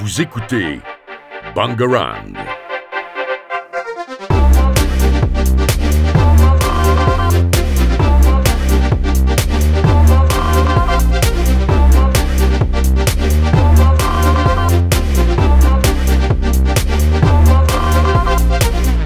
Vous 0.00 0.20
écoutez 0.20 0.78
Bangarang. 1.56 2.32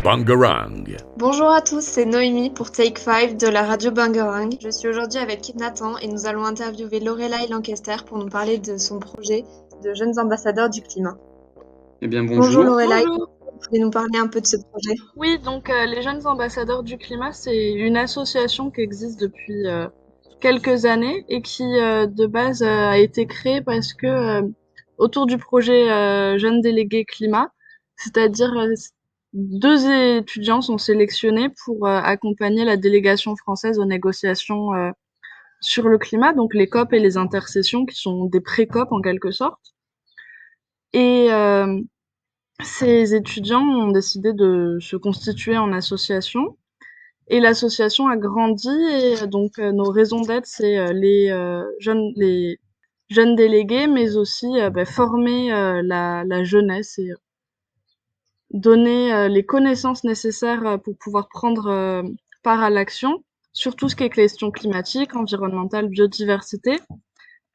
Bangarang. 0.05 0.85
Bonjour 1.17 1.49
à 1.49 1.63
tous, 1.63 1.81
c'est 1.81 2.05
Noémie 2.05 2.51
pour 2.51 2.71
Take 2.71 3.01
5 3.01 3.39
de 3.39 3.47
la 3.47 3.63
radio 3.63 3.91
Bangarang. 3.91 4.51
Je 4.61 4.69
suis 4.69 4.89
aujourd'hui 4.89 5.21
avec 5.21 5.55
Nathan 5.55 5.97
et 5.97 6.09
nous 6.09 6.27
allons 6.27 6.45
interviewer 6.45 7.01
Lorelai 7.01 7.47
Lancaster 7.49 7.97
pour 8.07 8.19
nous 8.19 8.29
parler 8.29 8.59
de 8.59 8.77
son 8.77 8.99
projet 8.99 9.45
de 9.83 9.95
jeunes 9.95 10.19
ambassadeurs 10.19 10.71
du 10.71 10.83
climat. 10.83 11.17
Eh 12.01 12.09
bien, 12.09 12.25
bonjour. 12.25 12.45
Bonjour 12.45 12.65
Lorelai, 12.65 13.05
Bonjour. 13.07 13.31
vous 13.53 13.59
pouvez 13.65 13.79
nous 13.81 13.91
parler 13.91 14.19
un 14.19 14.29
peu 14.29 14.41
de 14.41 14.47
ce 14.47 14.57
projet? 14.57 14.95
Oui, 15.17 15.39
donc 15.39 15.71
euh, 15.71 15.87
les 15.87 16.03
Jeunes 16.03 16.27
Ambassadeurs 16.27 16.83
du 16.83 16.99
Climat, 16.99 17.33
c'est 17.33 17.73
une 17.73 17.97
association 17.97 18.71
qui 18.71 18.81
existe 18.81 19.21
depuis 19.21 19.67
euh, 19.67 19.87
quelques 20.41 20.85
années 20.85 21.25
et 21.29 21.43
qui 21.43 21.63
euh, 21.65 22.07
de 22.07 22.27
base 22.27 22.63
euh, 22.63 22.89
a 22.89 22.99
été 22.99 23.27
créée 23.27 23.61
parce 23.63 23.93
que 23.95 24.07
euh, 24.07 24.43
autour 24.99 25.27
du 25.27 25.39
projet 25.39 25.91
euh, 25.91 26.39
Jeunes 26.39 26.61
Délégués 26.61 27.05
Climat, 27.05 27.51
c'est-à-dire 27.97 28.53
deux 29.33 30.19
étudiants 30.19 30.61
sont 30.61 30.79
sélectionnés 30.79 31.49
pour 31.65 31.87
euh, 31.87 32.01
accompagner 32.03 32.65
la 32.65 32.77
délégation 32.77 33.37
française 33.37 33.79
aux 33.79 33.85
négociations 33.85 34.75
euh, 34.75 34.91
sur 35.63 35.89
le 35.89 35.99
climat, 35.99 36.33
donc 36.35 36.55
les 36.55 36.69
COP 36.69 36.93
et 36.93 36.99
les 36.99 37.17
intercessions 37.17 37.87
qui 37.87 37.97
sont 37.97 38.27
des 38.27 38.41
pré-COP 38.41 38.93
en 38.93 39.01
quelque 39.01 39.31
sorte. 39.31 39.75
Et 40.93 41.33
euh, 41.33 41.81
ces 42.63 43.15
étudiants 43.15 43.63
ont 43.63 43.93
décidé 43.93 44.33
de 44.33 44.79
se 44.81 44.97
constituer 44.97 45.57
en 45.57 45.73
association 45.73 46.57
et 47.29 47.41
l'association 47.41 48.09
a 48.09 48.17
grandi 48.17 48.69
et 48.69 49.23
euh, 49.23 49.27
donc 49.27 49.59
euh, 49.59 49.73
nos 49.73 49.91
raisons 49.91 50.21
d'être 50.21 50.47
c'est 50.47 50.79
euh, 50.79 50.93
les 50.93 51.29
jeunes 51.79 52.13
les 52.17 52.61
jeunes 53.09 53.37
délégués 53.37 53.87
mais 53.87 54.17
aussi 54.17 54.47
bah, 54.73 54.85
former 54.85 55.51
la, 55.83 56.25
la 56.25 56.45
jeunesse 56.45 56.99
et 56.99 57.11
donner 58.51 59.29
les 59.29 59.45
connaissances 59.45 60.05
nécessaires 60.05 60.79
pour 60.83 60.97
pouvoir 60.97 61.29
prendre 61.29 62.03
part 62.43 62.63
à 62.63 62.71
l'action 62.71 63.23
sur 63.53 63.77
tout 63.77 63.89
ce 63.89 63.97
qui 63.97 64.05
est 64.05 64.11
question 64.11 64.51
climatique, 64.51 65.15
environnementale, 65.15 65.89
biodiversité. 65.89 66.81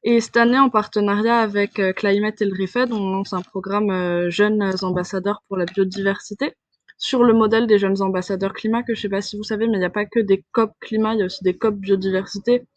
Et 0.04 0.22
cette 0.22 0.38
année, 0.38 0.60
en 0.60 0.70
partenariat 0.70 1.40
avec 1.40 1.80
euh, 1.80 1.92
Climate 1.92 2.42
et 2.42 2.46
le 2.46 2.54
RIFED, 2.54 2.94
on 2.94 3.12
lance 3.12 3.34
un 3.34 3.42
programme 3.42 3.90
euh, 3.90 4.30
Jeunes 4.30 4.74
ambassadeurs 4.82 5.42
pour 5.48 5.58
la 5.58 5.66
biodiversité 5.66 6.54
sur 6.98 7.24
le 7.24 7.34
modèle 7.34 7.68
des 7.68 7.78
jeunes 7.78 8.02
ambassadeurs 8.02 8.54
climat, 8.54 8.84
que 8.84 8.96
je 8.96 9.02
sais 9.02 9.10
pas 9.10 9.22
si 9.22 9.38
vous 9.38 9.44
savez, 9.44 9.68
mais 9.68 9.78
il 9.78 9.80
n'y 9.80 9.86
a 9.86 9.92
pas 9.92 10.06
que 10.06 10.20
des 10.20 10.44
COP 10.52 10.72
climat, 10.80 11.14
il 11.14 11.20
y 11.20 11.22
a 11.22 11.26
aussi 11.26 11.44
des 11.44 11.56
COP 11.56 11.76
biodiversité, 11.76 12.68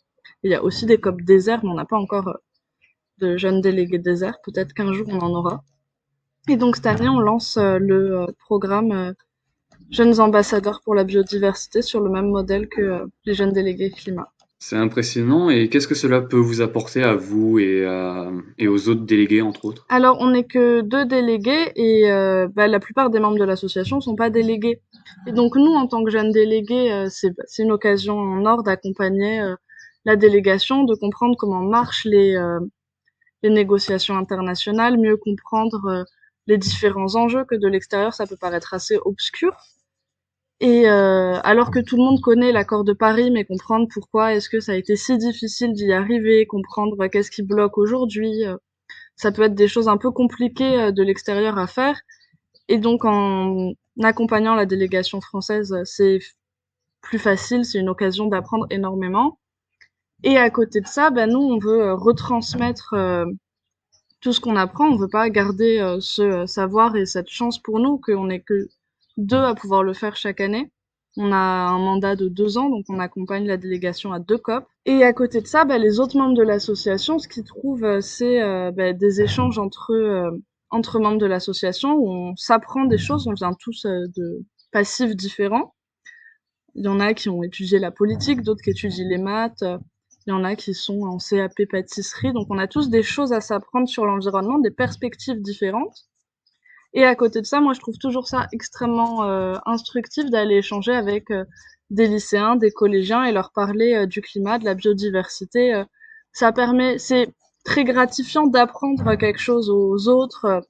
il 0.43 0.51
y 0.51 0.55
a 0.55 0.63
aussi 0.63 0.85
des 0.87 0.99
COP 0.99 1.23
désert, 1.23 1.61
mais 1.63 1.71
on 1.71 1.75
n'a 1.75 1.87
pas 1.87 1.97
encore 1.97 2.29
euh, 2.29 2.35
de 3.19 3.37
jeunes 3.37 3.61
délégués 3.61 3.99
désert, 3.99 4.39
peut-être 4.45 4.75
qu'un 4.75 4.93
jour 4.93 5.07
on 5.09 5.21
en 5.21 5.31
aura. 5.31 5.65
Et 6.49 6.57
donc 6.57 6.77
cette 6.77 6.87
année, 6.87 7.09
on 7.09 7.21
lance 7.21 7.59
le 7.59 8.27
programme 8.39 9.15
Jeunes 9.91 10.21
ambassadeurs 10.21 10.81
pour 10.85 10.95
la 10.95 11.05
biodiversité 11.05 11.83
sur 11.83 12.01
le 12.01 12.11
même 12.11 12.29
modèle 12.29 12.69
que 12.69 12.81
euh, 12.81 13.07
les 13.25 13.35
jeunes 13.35 13.53
délégués 13.53 13.91
climat. 13.91 14.29
C'est 14.59 14.77
impressionnant. 14.77 15.49
Et 15.51 15.69
qu'est-ce 15.69 15.89
que 15.89 15.95
cela 15.95 16.21
peut 16.21 16.37
vous 16.37 16.61
apporter 16.61 17.03
à 17.03 17.15
vous 17.15 17.59
et, 17.59 17.85
à- 17.87 18.31
et 18.59 18.69
aux 18.69 18.89
autres 18.89 19.05
délégués, 19.07 19.41
entre 19.43 19.65
autres? 19.65 19.87
Alors, 19.89 20.19
on 20.21 20.31
n'est 20.31 20.45
que 20.45 20.83
deux 20.83 21.07
délégués 21.07 21.73
et 21.77 22.11
euh, 22.13 22.47
bah, 22.55 22.69
la 22.69 22.79
plupart 22.79 23.09
des 23.11 23.21
membres 23.21 23.39
de 23.39 23.45
l'association 23.45 23.97
ne 23.97 24.03
sont 24.03 24.17
pas 24.17 24.31
délégués. 24.31 24.81
Et 25.27 25.33
donc, 25.33 25.57
nous, 25.57 25.73
en 25.73 25.87
tant 25.87 26.05
que 26.05 26.11
jeunes 26.11 26.31
délégués, 26.31 26.93
euh, 26.93 27.09
c'est 27.09 27.63
une 27.63 27.73
occasion 27.73 28.19
en 28.19 28.45
or 28.45 28.63
d'accompagner 28.63 29.41
euh, 29.41 29.57
la 30.05 30.17
délégation, 30.17 30.85
de 30.85 30.95
comprendre 30.95 31.37
comment 31.39 31.63
marchent 31.63 32.05
les, 32.05 32.35
les 33.43 33.51
négociations 33.51 34.17
internationales, 34.17 34.99
mieux 34.99 35.17
comprendre 35.17 36.05
les 36.47 36.57
différents 36.59 37.15
enjeux 37.17 37.45
que 37.45 37.55
de 37.55 37.69
l'extérieur, 37.69 38.15
ça 38.15 38.27
peut 38.27 38.37
paraître 38.41 38.73
assez 38.75 38.99
obscur. 39.05 39.53
Et 40.61 40.89
euh, 40.89 41.41
alors 41.43 41.71
que 41.71 41.79
tout 41.81 41.97
le 41.97 42.03
monde 42.03 42.21
connaît 42.21 42.53
l'accord 42.53 42.85
de 42.85 42.93
Paris, 42.93 43.31
mais 43.31 43.45
comprendre 43.47 43.89
pourquoi 43.91 44.35
est-ce 44.35 44.51
que 44.51 44.61
ça 44.61 44.73
a 44.73 44.75
été 44.75 44.95
si 44.95 45.17
difficile 45.17 45.73
d'y 45.73 45.91
arriver, 45.93 46.47
comprendre 46.47 46.97
bah, 46.97 47.09
qu'est-ce 47.09 47.31
qui 47.31 47.43
bloque 47.43 47.79
aujourd'hui, 47.79 48.45
euh, 48.47 48.57
ça 49.17 49.33
peut 49.33 49.43
être 49.43 49.55
des 49.55 49.69
choses 49.69 49.89
un 49.89 49.97
peu 49.97 50.11
compliquées 50.11 50.79
euh, 50.79 50.93
de 50.93 51.03
l'extérieur 51.03 51.59
à 51.59 51.67
faire. 51.67 51.99
Et 52.69 52.79
donc 52.79 53.05
en 53.07 53.73
accompagnant 54.03 54.55
la 54.55 54.67
délégation 54.67 55.21
française, 55.23 55.73
euh, 55.73 55.83
c'est 55.85 56.21
plus 57.03 57.19
facile, 57.19 57.65
c'est 57.65 57.79
une 57.79 57.89
occasion 57.89 58.27
d'apprendre 58.27 58.67
énormément. 58.71 59.39
Et 60.25 60.37
à 60.39 60.51
côté 60.51 60.81
de 60.83 60.87
ça, 60.87 61.11
ben 61.11 61.31
nous, 61.31 61.41
on 61.41 61.59
veut 61.59 61.95
retransmettre 61.95 62.95
tout 64.21 64.33
ce 64.35 64.41
qu'on 64.41 64.57
apprend. 64.57 64.87
On 64.89 64.97
veut 64.97 65.09
pas 65.09 65.31
garder 65.31 65.97
ce 66.01 66.45
savoir 66.47 66.95
et 66.97 67.07
cette 67.07 67.31
chance 67.31 67.59
pour 67.59 67.81
nous, 67.81 67.99
qu'on 67.99 68.27
n'est 68.27 68.43
que 68.43 68.69
deux 69.21 69.37
à 69.37 69.55
pouvoir 69.55 69.83
le 69.83 69.93
faire 69.93 70.17
chaque 70.17 70.41
année. 70.41 70.71
On 71.17 71.33
a 71.33 71.37
un 71.37 71.79
mandat 71.79 72.15
de 72.15 72.29
deux 72.29 72.57
ans, 72.57 72.69
donc 72.69 72.85
on 72.89 73.01
accompagne 73.01 73.47
la 73.47 73.57
délégation 73.57 74.13
à 74.13 74.21
deux 74.21 74.39
COP. 74.39 74.65
Et 74.87 75.03
à 75.03 75.13
côté 75.13 75.41
de 75.41 75.47
ça, 75.47 75.65
bah, 75.65 75.79
les 75.79 75.99
autres 75.99 76.17
membres 76.17 76.37
de 76.37 76.43
l'association, 76.43 77.19
ce 77.19 77.27
qu'ils 77.27 77.45
trouvent, 77.45 77.85
euh, 77.85 78.01
c'est 78.01 78.41
euh, 78.41 78.71
bah, 78.71 78.93
des 78.93 79.21
échanges 79.21 79.59
entre 79.59 79.93
euh, 79.93 80.31
entre 80.71 81.01
membres 81.01 81.19
de 81.19 81.27
l'association 81.27 81.95
où 81.95 82.09
on 82.09 82.37
s'apprend 82.37 82.85
des 82.85 82.99
choses. 82.99 83.27
On 83.27 83.33
vient 83.33 83.53
tous 83.59 83.87
de 83.87 84.45
passifs 84.71 85.17
différents. 85.17 85.75
Il 86.77 86.85
y 86.85 86.89
en 86.89 87.01
a 87.01 87.13
qui 87.13 87.29
ont 87.29 87.43
étudié 87.43 87.81
la 87.81 87.91
politique, 87.91 88.43
d'autres 88.43 88.63
qui 88.63 88.71
étudient 88.71 89.09
les 89.09 89.19
maths. 89.19 89.65
Il 90.27 90.31
y 90.31 90.33
en 90.33 90.45
a 90.45 90.55
qui 90.55 90.75
sont 90.75 91.01
en 91.03 91.19
CAP 91.19 91.67
pâtisserie. 91.69 92.33
Donc 92.33 92.47
on 92.51 92.59
a 92.59 92.69
tous 92.69 92.89
des 92.89 93.03
choses 93.03 93.33
à 93.33 93.41
s'apprendre 93.41 93.89
sur 93.89 94.07
l'environnement, 94.07 94.61
des 94.61 94.71
perspectives 94.71 95.43
différentes. 95.43 96.07
Et 96.93 97.05
à 97.05 97.15
côté 97.15 97.41
de 97.41 97.47
ça, 97.47 97.61
moi, 97.61 97.73
je 97.75 97.81
trouve 97.81 97.99
toujours 97.99 98.27
ça 98.29 98.47
extrêmement 98.53 99.25
euh, 99.25 99.55
instructif 99.67 100.27
d'aller 100.31 100.57
échanger 100.57 100.93
avec 100.93 101.31
euh, 101.31 101.45
des 101.91 102.07
lycéens, 102.07 102.57
des 102.57 102.71
collégiens 102.73 103.25
et 103.25 103.33
leur 103.33 103.53
parler 103.53 103.95
euh, 103.95 104.07
du 104.07 104.21
climat, 104.23 104.59
de 104.59 104.65
la 104.65 104.75
biodiversité. 104.75 105.75
euh. 105.75 105.85
ça 106.33 106.53
permet, 106.53 106.99
c'est 106.99 107.33
très 107.65 107.85
gratifiant 107.85 108.47
d'apprendre 108.47 109.15
quelque 109.17 109.41
chose 109.41 109.71
aux 109.71 110.09
autres 110.09 110.45
euh, 110.47 110.61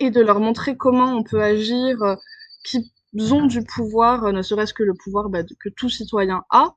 et 0.00 0.10
de 0.10 0.20
leur 0.20 0.40
montrer 0.40 0.76
comment 0.76 1.14
on 1.16 1.22
peut 1.22 1.42
agir, 1.42 2.02
euh, 2.02 2.16
qu'ils 2.64 3.34
ont 3.34 3.46
du 3.46 3.64
pouvoir, 3.64 4.32
ne 4.32 4.42
serait-ce 4.42 4.74
que 4.74 4.82
le 4.82 4.94
pouvoir 4.94 5.28
bah, 5.30 5.42
que 5.60 5.68
tout 5.70 5.88
citoyen 5.88 6.42
a. 6.50 6.74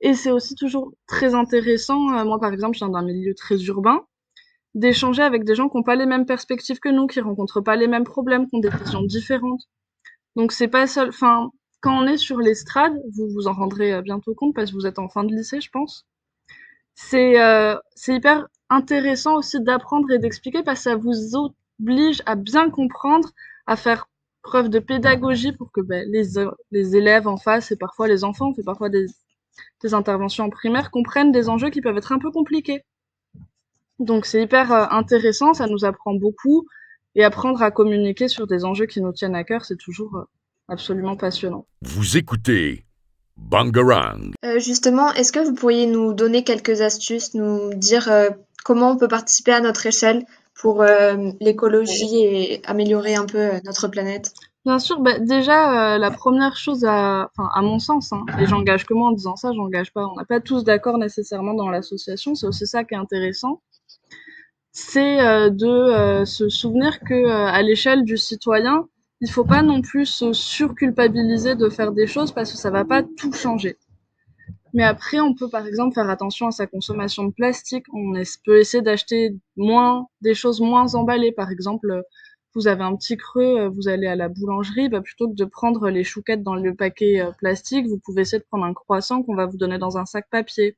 Et 0.00 0.14
c'est 0.14 0.30
aussi 0.30 0.54
toujours 0.54 0.92
très 1.06 1.34
intéressant. 1.34 1.98
moi, 2.24 2.38
par 2.40 2.52
exemple, 2.52 2.74
je 2.76 2.80
viens 2.84 2.90
d'un 2.90 3.02
milieu 3.02 3.34
très 3.34 3.56
urbain 3.64 4.00
d'échanger 4.74 5.22
avec 5.22 5.44
des 5.44 5.54
gens 5.54 5.68
qui 5.68 5.76
n'ont 5.76 5.82
pas 5.82 5.96
les 5.96 6.06
mêmes 6.06 6.26
perspectives 6.26 6.80
que 6.80 6.88
nous, 6.88 7.06
qui 7.06 7.20
rencontrent 7.20 7.60
pas 7.60 7.76
les 7.76 7.88
mêmes 7.88 8.04
problèmes, 8.04 8.48
qui 8.48 8.56
ont 8.56 8.60
des 8.60 8.70
visions 8.70 9.02
différentes. 9.02 9.62
Donc 10.36 10.52
c'est 10.52 10.68
pas 10.68 10.86
seul. 10.86 11.08
Enfin, 11.08 11.50
quand 11.80 11.96
on 12.02 12.06
est 12.06 12.16
sur 12.16 12.38
l'estrade, 12.38 12.94
vous 13.16 13.28
vous 13.28 13.46
en 13.48 13.52
rendrez 13.52 13.92
euh, 13.94 14.02
bientôt 14.02 14.34
compte 14.34 14.54
parce 14.54 14.70
que 14.70 14.76
vous 14.76 14.86
êtes 14.86 14.98
en 14.98 15.08
fin 15.08 15.24
de 15.24 15.34
lycée, 15.34 15.60
je 15.60 15.70
pense. 15.70 16.06
C'est 16.94 17.40
euh, 17.40 17.76
hyper 18.08 18.46
intéressant 18.70 19.36
aussi 19.36 19.60
d'apprendre 19.60 20.10
et 20.10 20.18
d'expliquer 20.18 20.62
parce 20.62 20.80
que 20.80 20.90
ça 20.90 20.96
vous 20.96 21.36
oblige 21.80 22.22
à 22.26 22.36
bien 22.36 22.70
comprendre, 22.70 23.30
à 23.66 23.76
faire 23.76 24.08
preuve 24.42 24.68
de 24.68 24.78
pédagogie 24.78 25.52
pour 25.52 25.72
que 25.72 25.80
ben, 25.80 26.06
les 26.10 26.38
euh, 26.38 26.50
élèves 26.72 27.28
en 27.28 27.36
face 27.36 27.72
et 27.72 27.76
parfois 27.76 28.08
les 28.08 28.24
enfants, 28.24 28.50
on 28.50 28.54
fait 28.54 28.62
parfois 28.62 28.90
des 28.90 29.06
des 29.82 29.94
interventions 29.94 30.44
en 30.44 30.50
primaire, 30.50 30.90
comprennent 30.90 31.32
des 31.32 31.48
enjeux 31.48 31.70
qui 31.70 31.80
peuvent 31.80 31.96
être 31.96 32.12
un 32.12 32.18
peu 32.18 32.30
compliqués. 32.30 32.82
Donc 33.98 34.26
c'est 34.26 34.42
hyper 34.42 34.72
euh, 34.72 34.86
intéressant, 34.90 35.54
ça 35.54 35.66
nous 35.66 35.84
apprend 35.84 36.14
beaucoup 36.14 36.66
et 37.14 37.24
apprendre 37.24 37.62
à 37.62 37.70
communiquer 37.70 38.28
sur 38.28 38.46
des 38.46 38.64
enjeux 38.64 38.86
qui 38.86 39.00
nous 39.00 39.12
tiennent 39.12 39.36
à 39.36 39.44
cœur, 39.44 39.64
c'est 39.64 39.78
toujours 39.78 40.16
euh, 40.16 40.24
absolument 40.68 41.16
passionnant. 41.16 41.66
Vous 41.82 42.16
écoutez 42.16 42.84
Bangarang. 43.36 44.32
Euh, 44.44 44.58
Justement, 44.58 45.12
est-ce 45.12 45.32
que 45.32 45.40
vous 45.40 45.54
pourriez 45.54 45.86
nous 45.86 46.12
donner 46.12 46.44
quelques 46.44 46.80
astuces, 46.80 47.34
nous 47.34 47.74
dire 47.74 48.08
euh, 48.08 48.30
comment 48.64 48.92
on 48.92 48.96
peut 48.96 49.08
participer 49.08 49.52
à 49.52 49.60
notre 49.60 49.86
échelle 49.86 50.24
pour 50.60 50.82
euh, 50.82 51.30
l'écologie 51.40 52.18
et 52.18 52.62
améliorer 52.66 53.14
un 53.16 53.26
peu 53.26 53.50
notre 53.64 53.88
planète? 53.88 54.32
Bien 54.64 54.78
sûr, 54.78 55.00
bah, 55.00 55.18
déjà 55.18 55.94
euh, 55.94 55.98
la 55.98 56.10
première 56.10 56.56
chose 56.56 56.84
à, 56.86 57.28
enfin 57.36 57.50
à 57.54 57.60
mon 57.60 57.78
sens, 57.78 58.12
hein, 58.12 58.24
et 58.40 58.46
j'engage 58.46 58.86
que 58.86 58.94
moi 58.94 59.08
en 59.08 59.12
disant 59.12 59.36
ça, 59.36 59.50
j'engage 59.54 59.92
pas. 59.92 60.06
On 60.06 60.16
n'a 60.16 60.24
pas 60.24 60.40
tous 60.40 60.64
d'accord 60.64 60.96
nécessairement 60.96 61.54
dans 61.54 61.68
l'association, 61.68 62.34
c'est 62.34 62.46
aussi 62.46 62.66
ça 62.66 62.82
qui 62.84 62.94
est 62.94 62.98
intéressant. 62.98 63.60
C'est 64.76 65.20
euh, 65.20 65.50
de 65.50 65.68
euh, 65.68 66.24
se 66.24 66.48
souvenir 66.48 66.98
que 66.98 67.14
euh, 67.14 67.46
à 67.46 67.62
l'échelle 67.62 68.02
du 68.02 68.16
citoyen, 68.16 68.88
il 69.20 69.30
faut 69.30 69.44
pas 69.44 69.62
non 69.62 69.80
plus 69.82 70.04
se 70.04 70.32
surculpabiliser 70.32 71.54
de 71.54 71.68
faire 71.68 71.92
des 71.92 72.08
choses 72.08 72.32
parce 72.32 72.50
que 72.50 72.58
ça 72.58 72.72
va 72.72 72.84
pas 72.84 73.04
tout 73.04 73.32
changer. 73.32 73.78
Mais 74.74 74.82
après, 74.82 75.20
on 75.20 75.32
peut 75.32 75.48
par 75.48 75.64
exemple 75.64 75.94
faire 75.94 76.10
attention 76.10 76.48
à 76.48 76.50
sa 76.50 76.66
consommation 76.66 77.22
de 77.24 77.32
plastique. 77.32 77.86
On 77.94 78.14
peut 78.44 78.58
essayer 78.58 78.82
d'acheter 78.82 79.36
moins 79.56 80.08
des 80.22 80.34
choses 80.34 80.60
moins 80.60 80.96
emballées. 80.96 81.30
Par 81.30 81.52
exemple, 81.52 82.02
vous 82.56 82.66
avez 82.66 82.82
un 82.82 82.96
petit 82.96 83.16
creux, 83.16 83.68
vous 83.68 83.86
allez 83.86 84.08
à 84.08 84.16
la 84.16 84.28
boulangerie, 84.28 84.88
bah, 84.88 85.00
plutôt 85.02 85.28
que 85.28 85.36
de 85.36 85.44
prendre 85.44 85.88
les 85.88 86.02
chouquettes 86.02 86.42
dans 86.42 86.56
le 86.56 86.74
paquet 86.74 87.24
plastique, 87.38 87.86
vous 87.86 88.00
pouvez 88.04 88.22
essayer 88.22 88.40
de 88.40 88.46
prendre 88.50 88.64
un 88.64 88.74
croissant 88.74 89.22
qu'on 89.22 89.36
va 89.36 89.46
vous 89.46 89.56
donner 89.56 89.78
dans 89.78 89.98
un 89.98 90.04
sac 90.06 90.26
papier. 90.30 90.76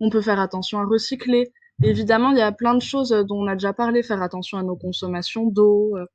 On 0.00 0.10
peut 0.10 0.22
faire 0.22 0.40
attention 0.40 0.80
à 0.80 0.84
recycler. 0.84 1.52
Évidemment, 1.82 2.30
il 2.30 2.38
y 2.38 2.42
a 2.42 2.52
plein 2.52 2.74
de 2.74 2.82
choses 2.82 3.10
dont 3.10 3.42
on 3.42 3.46
a 3.46 3.54
déjà 3.54 3.72
parlé, 3.72 4.02
faire 4.02 4.22
attention 4.22 4.58
à 4.58 4.62
nos 4.62 4.76
consommations 4.76 5.46
d'eau. 5.46 5.96
Euh. 5.96 6.06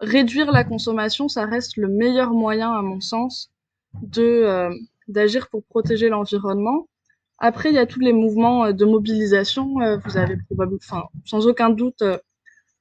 Réduire 0.00 0.50
la 0.50 0.64
consommation, 0.64 1.28
ça 1.28 1.46
reste 1.46 1.76
le 1.76 1.88
meilleur 1.88 2.30
moyen, 2.30 2.72
à 2.72 2.82
mon 2.82 3.00
sens, 3.00 3.50
de 4.02 4.70
d'agir 5.08 5.48
pour 5.48 5.62
protéger 5.64 6.08
l'environnement. 6.08 6.88
Après, 7.38 7.70
il 7.70 7.74
y 7.74 7.78
a 7.78 7.86
tous 7.86 8.00
les 8.00 8.12
mouvements 8.12 8.66
euh, 8.66 8.72
de 8.72 8.84
mobilisation. 8.84 9.80
Euh, 9.80 9.98
vous 10.04 10.16
avez 10.16 10.36
probablement, 10.46 10.78
enfin, 10.82 11.04
sans 11.24 11.46
aucun 11.46 11.70
doute, 11.70 12.02
euh, 12.02 12.18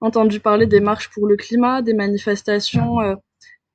entendu 0.02 0.40
parler 0.40 0.68
des 0.68 0.80
marches 0.80 1.10
pour 1.10 1.28
le 1.28 1.36
climat, 1.36 1.82
des 1.82 1.94
manifestations 1.94 2.98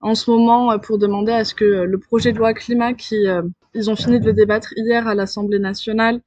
en 0.02 0.14
ce 0.14 0.30
moment 0.30 0.78
pour 0.78 0.98
demander 0.98 1.32
à 1.32 1.42
ce 1.44 1.54
que 1.54 1.64
le 1.64 1.98
projet 1.98 2.32
de 2.32 2.38
loi 2.38 2.52
climat 2.52 2.92
qui 2.92 3.16
ils 3.72 3.90
ont 3.90 3.96
fini 3.96 4.20
de 4.20 4.26
le 4.26 4.34
débattre 4.34 4.74
hier 4.76 5.08
à 5.08 5.14
l'Assemblée 5.14 5.58
nationale 5.58 6.20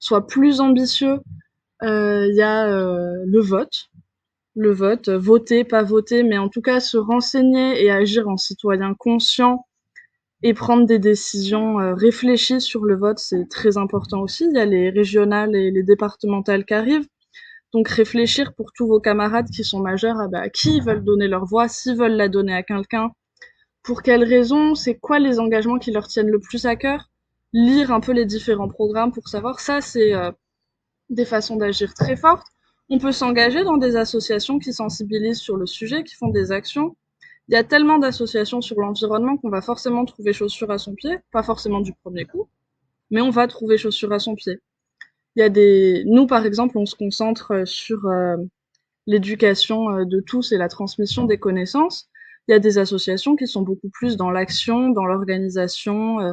soit 0.00 0.26
plus 0.26 0.60
ambitieux. 0.60 1.20
Il 1.82 2.34
y 2.34 2.42
a 2.42 2.66
le 2.68 3.40
vote, 3.40 3.90
le 4.56 4.72
vote, 4.72 5.10
voter, 5.10 5.64
pas 5.64 5.82
voter, 5.82 6.22
mais 6.22 6.38
en 6.38 6.48
tout 6.48 6.62
cas 6.62 6.80
se 6.80 6.96
renseigner 6.96 7.84
et 7.84 7.90
agir 7.90 8.26
en 8.28 8.38
citoyen 8.38 8.94
conscient 8.94 9.66
et 10.42 10.54
prendre 10.54 10.86
des 10.86 10.98
décisions 10.98 11.80
euh, 11.80 11.94
réfléchies 11.94 12.60
sur 12.60 12.84
le 12.84 12.96
vote, 12.96 13.18
c'est 13.18 13.48
très 13.48 13.78
important 13.78 14.20
aussi. 14.20 14.44
Il 14.44 14.56
y 14.56 14.60
a 14.60 14.64
les 14.64 14.90
régionales 14.90 15.54
et 15.54 15.70
les 15.70 15.82
départementales 15.82 16.64
qui 16.64 16.74
arrivent. 16.74 17.06
Donc 17.72 17.88
réfléchir 17.88 18.54
pour 18.54 18.72
tous 18.72 18.86
vos 18.86 19.00
camarades 19.00 19.50
qui 19.50 19.64
sont 19.64 19.80
majeurs 19.80 20.18
à, 20.20 20.28
bah, 20.28 20.40
à 20.40 20.48
qui 20.48 20.76
ils 20.76 20.82
veulent 20.82 21.04
donner 21.04 21.28
leur 21.28 21.44
voix, 21.44 21.68
s'ils 21.68 21.96
veulent 21.96 22.16
la 22.16 22.28
donner 22.28 22.54
à 22.54 22.62
quelqu'un, 22.62 23.10
pour 23.82 24.02
quelles 24.02 24.24
raisons, 24.24 24.74
c'est 24.74 24.96
quoi 24.96 25.18
les 25.18 25.38
engagements 25.38 25.78
qui 25.78 25.90
leur 25.90 26.08
tiennent 26.08 26.30
le 26.30 26.40
plus 26.40 26.64
à 26.66 26.76
cœur, 26.76 27.10
lire 27.52 27.92
un 27.92 28.00
peu 28.00 28.12
les 28.12 28.24
différents 28.24 28.68
programmes 28.68 29.12
pour 29.12 29.28
savoir 29.28 29.60
ça, 29.60 29.80
c'est 29.80 30.14
euh, 30.14 30.30
des 31.10 31.24
façons 31.24 31.56
d'agir 31.56 31.94
très 31.94 32.16
fortes. 32.16 32.46
On 32.88 32.98
peut 32.98 33.12
s'engager 33.12 33.64
dans 33.64 33.76
des 33.76 33.96
associations 33.96 34.58
qui 34.58 34.72
sensibilisent 34.72 35.40
sur 35.40 35.56
le 35.56 35.66
sujet, 35.66 36.04
qui 36.04 36.14
font 36.14 36.28
des 36.28 36.52
actions 36.52 36.96
il 37.48 37.54
y 37.54 37.56
a 37.56 37.64
tellement 37.64 37.98
d'associations 37.98 38.60
sur 38.60 38.80
l'environnement 38.80 39.36
qu'on 39.36 39.50
va 39.50 39.60
forcément 39.60 40.04
trouver 40.04 40.32
chaussures 40.32 40.70
à 40.70 40.78
son 40.78 40.94
pied, 40.94 41.18
pas 41.30 41.42
forcément 41.42 41.80
du 41.80 41.92
premier 41.92 42.24
coup, 42.24 42.48
mais 43.10 43.20
on 43.20 43.30
va 43.30 43.46
trouver 43.46 43.78
chaussures 43.78 44.12
à 44.12 44.18
son 44.18 44.34
pied. 44.34 44.58
Il 45.36 45.40
y 45.40 45.42
a 45.42 45.48
des, 45.48 46.02
nous 46.06 46.26
par 46.26 46.44
exemple, 46.44 46.76
on 46.78 46.86
se 46.86 46.96
concentre 46.96 47.66
sur 47.66 48.06
euh, 48.06 48.36
l'éducation 49.06 49.90
euh, 49.90 50.04
de 50.04 50.20
tous 50.20 50.52
et 50.52 50.56
la 50.56 50.68
transmission 50.68 51.24
des 51.24 51.38
connaissances. 51.38 52.08
Il 52.48 52.52
y 52.52 52.54
a 52.54 52.58
des 52.58 52.78
associations 52.78 53.36
qui 53.36 53.46
sont 53.46 53.62
beaucoup 53.62 53.90
plus 53.90 54.16
dans 54.16 54.30
l'action, 54.30 54.90
dans 54.90 55.04
l'organisation 55.04 56.20
euh, 56.20 56.32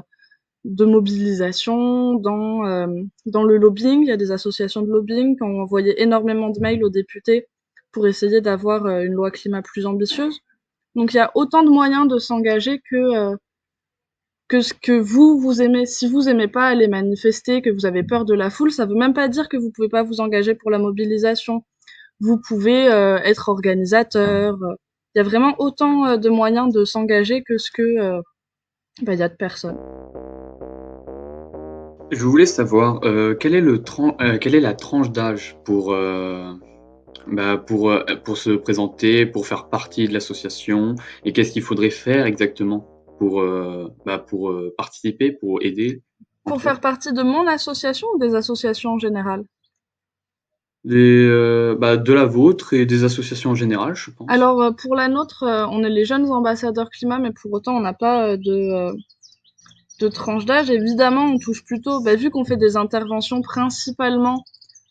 de 0.65 0.86
mobilisation, 0.86 2.15
dans 2.15 2.88
dans 3.25 3.44
le 3.44 3.57
lobbying. 3.57 4.01
Il 4.04 4.07
y 4.07 4.12
a 4.12 4.18
des 4.18 4.31
associations 4.31 4.81
de 4.81 4.89
lobbying 4.92 5.38
qui 5.38 5.44
ont 5.44 5.62
envoyé 5.62 6.01
énormément 6.01 6.50
de 6.50 6.60
mails 6.60 6.83
aux 6.83 6.89
députés 6.89 7.48
pour 7.92 8.07
essayer 8.07 8.42
d'avoir 8.42 8.88
une 8.88 9.13
loi 9.13 9.31
climat 9.31 9.62
plus 9.62 9.86
ambitieuse. 9.86 10.39
Donc 10.95 11.13
il 11.13 11.18
y 11.18 11.19
a 11.19 11.31
autant 11.36 11.63
de 11.63 11.69
moyens 11.69 12.07
de 12.07 12.18
s'engager 12.19 12.81
que 12.89 12.95
euh, 12.95 13.36
que 14.48 14.62
ce 14.62 14.74
que 14.74 14.92
vous 14.92 15.39
vous 15.39 15.62
aimez. 15.62 15.86
Si 15.86 16.07
vous 16.07 16.30
aimez 16.30 16.48
pas 16.48 16.68
aller 16.68 16.88
manifester, 16.88 17.62
que 17.62 17.69
vous 17.69 17.86
avez 17.86 18.04
peur 18.04 18.25
de 18.25 18.33
la 18.33 18.50
foule, 18.50 18.71
ça 18.71 18.86
veut 18.86 18.95
même 18.95 19.13
pas 19.13 19.27
dire 19.27 19.50
que 19.50 19.57
vous 19.57 19.71
pouvez 19.71 19.89
pas 19.89 20.04
vous 20.04 20.21
engager 20.21 20.56
pour 20.56 20.71
la 20.71 20.80
mobilisation. 20.80 21.63
Vous 22.19 22.39
pouvez 22.39 22.92
euh, 22.92 23.18
être 23.19 23.50
organisateur. 23.50 24.57
Il 25.16 25.19
y 25.19 25.21
a 25.21 25.24
vraiment 25.24 25.56
autant 25.59 26.06
euh, 26.07 26.18
de 26.18 26.30
moyens 26.30 26.74
de 26.74 26.86
s'engager 26.86 27.44
que 27.44 27.57
ce 27.57 27.71
que 27.71 28.21
bah, 29.01 29.13
il 29.13 29.19
y 29.19 29.24
a 29.24 29.30
de 29.30 29.36
personnes. 29.36 29.77
Je 32.13 32.24
voulais 32.25 32.45
savoir 32.45 33.01
quel 33.39 33.56
est 33.56 33.62
le 33.62 33.83
quelle 34.39 34.56
est 34.56 34.60
la 34.60 34.74
tranche 34.74 35.12
d'âge 35.12 35.57
pour 35.65 35.94
bah, 37.27 37.57
pour, 37.57 37.92
euh, 37.92 38.04
pour 38.24 38.38
se 38.38 38.51
présenter, 38.51 39.25
pour 39.25 39.48
faire 39.48 39.69
partie 39.69 40.07
de 40.07 40.13
l'association 40.13 40.95
et 41.24 41.31
qu'est-ce 41.31 41.51
qu'il 41.54 41.62
faudrait 41.62 41.89
faire 41.89 42.25
exactement 42.25 42.88
pour, 43.18 43.42
euh, 43.42 43.88
bah, 44.06 44.19
pour 44.19 44.50
euh, 44.50 44.74
participer, 44.77 45.31
pour 45.31 45.62
aider 45.62 46.01
Pour 46.45 46.62
faire 46.62 46.81
partie 46.81 47.13
de 47.13 47.24
mon 47.24 47.48
association 47.48 48.07
ou 48.16 48.19
des 48.19 48.36
associations 48.36 48.92
en 48.92 49.00
général? 49.00 49.44
Des, 50.83 51.75
bah, 51.80 51.95
de 51.95 52.12
la 52.12 52.25
vôtre 52.25 52.74
et 52.74 52.86
des 52.86 53.06
associations 53.06 53.51
en 53.51 53.56
général, 53.56 53.95
je 53.95 54.12
pense. 54.12 54.27
Alors, 54.30 54.75
pour 54.75 54.95
la 54.95 55.07
nôtre, 55.07 55.45
on 55.71 55.81
est 55.81 55.89
les 55.89 56.04
jeunes 56.04 56.30
ambassadeurs 56.30 56.89
climat, 56.89 57.19
mais 57.19 57.31
pour 57.31 57.54
autant, 57.54 57.77
on 57.77 57.80
n'a 57.80 57.94
pas 57.94 58.36
de, 58.36 58.94
de 60.00 60.07
tranche 60.07 60.45
d'âge. 60.45 60.69
Évidemment, 60.69 61.25
on 61.25 61.40
touche 61.40 61.63
plutôt, 61.63 62.01
bah, 62.01 62.16
vu 62.16 62.30
qu'on 62.30 62.45
fait 62.45 62.57
des 62.57 62.78
interventions 62.78 63.42
principalement 63.42 64.44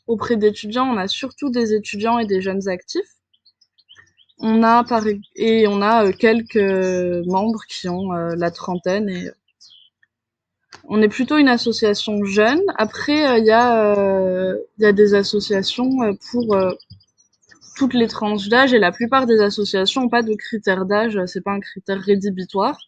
auprès 0.06 0.36
d'étudiants, 0.36 0.86
on 0.86 0.96
a 0.96 1.08
surtout 1.08 1.50
des 1.50 1.74
étudiants 1.74 2.18
et 2.18 2.26
des 2.26 2.40
jeunes 2.40 2.68
actifs. 2.68 3.16
On 4.38 4.62
a 4.62 4.82
par 4.82 5.04
et 5.36 5.68
on 5.68 5.80
a 5.82 6.06
euh, 6.06 6.12
quelques 6.12 6.56
membres 7.26 7.62
qui 7.68 7.88
ont 7.88 8.12
euh, 8.12 8.34
la 8.36 8.50
trentaine 8.50 9.08
et 9.08 9.30
on 10.84 11.00
est 11.00 11.08
plutôt 11.08 11.38
une 11.38 11.48
association 11.48 12.24
jeune. 12.24 12.60
Après, 12.76 13.28
euh, 13.28 13.38
il 13.38 13.44
y 13.44 14.82
y 14.82 14.86
a 14.86 14.92
des 14.92 15.14
associations 15.14 15.90
pour 16.30 16.56
toutes 17.76 17.94
les 17.94 18.08
tranches 18.08 18.48
d'âge 18.48 18.74
et 18.74 18.78
la 18.80 18.90
plupart 18.90 19.26
des 19.26 19.40
associations 19.40 20.02
n'ont 20.02 20.08
pas 20.08 20.22
de 20.22 20.34
critères 20.34 20.86
d'âge, 20.86 21.18
c'est 21.26 21.40
pas 21.40 21.52
un 21.52 21.60
critère 21.60 22.00
rédhibitoire. 22.00 22.78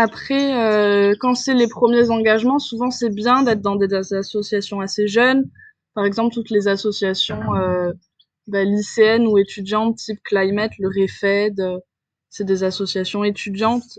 Après, 0.00 1.16
quand 1.18 1.34
c'est 1.34 1.54
les 1.54 1.66
premiers 1.66 2.10
engagements, 2.10 2.58
souvent 2.58 2.90
c'est 2.90 3.10
bien 3.10 3.42
d'être 3.42 3.60
dans 3.60 3.76
des 3.76 3.92
associations 3.94 4.80
assez 4.80 5.08
jeunes, 5.08 5.50
par 5.98 6.04
exemple, 6.04 6.32
toutes 6.32 6.50
les 6.50 6.68
associations 6.68 7.56
euh, 7.56 7.92
bah, 8.46 8.62
lycéennes 8.62 9.26
ou 9.26 9.36
étudiantes, 9.36 9.96
type 9.96 10.22
Climate, 10.22 10.70
le 10.78 10.86
REFED, 10.86 11.58
euh, 11.58 11.80
c'est 12.30 12.44
des 12.44 12.62
associations 12.62 13.24
étudiantes 13.24 13.98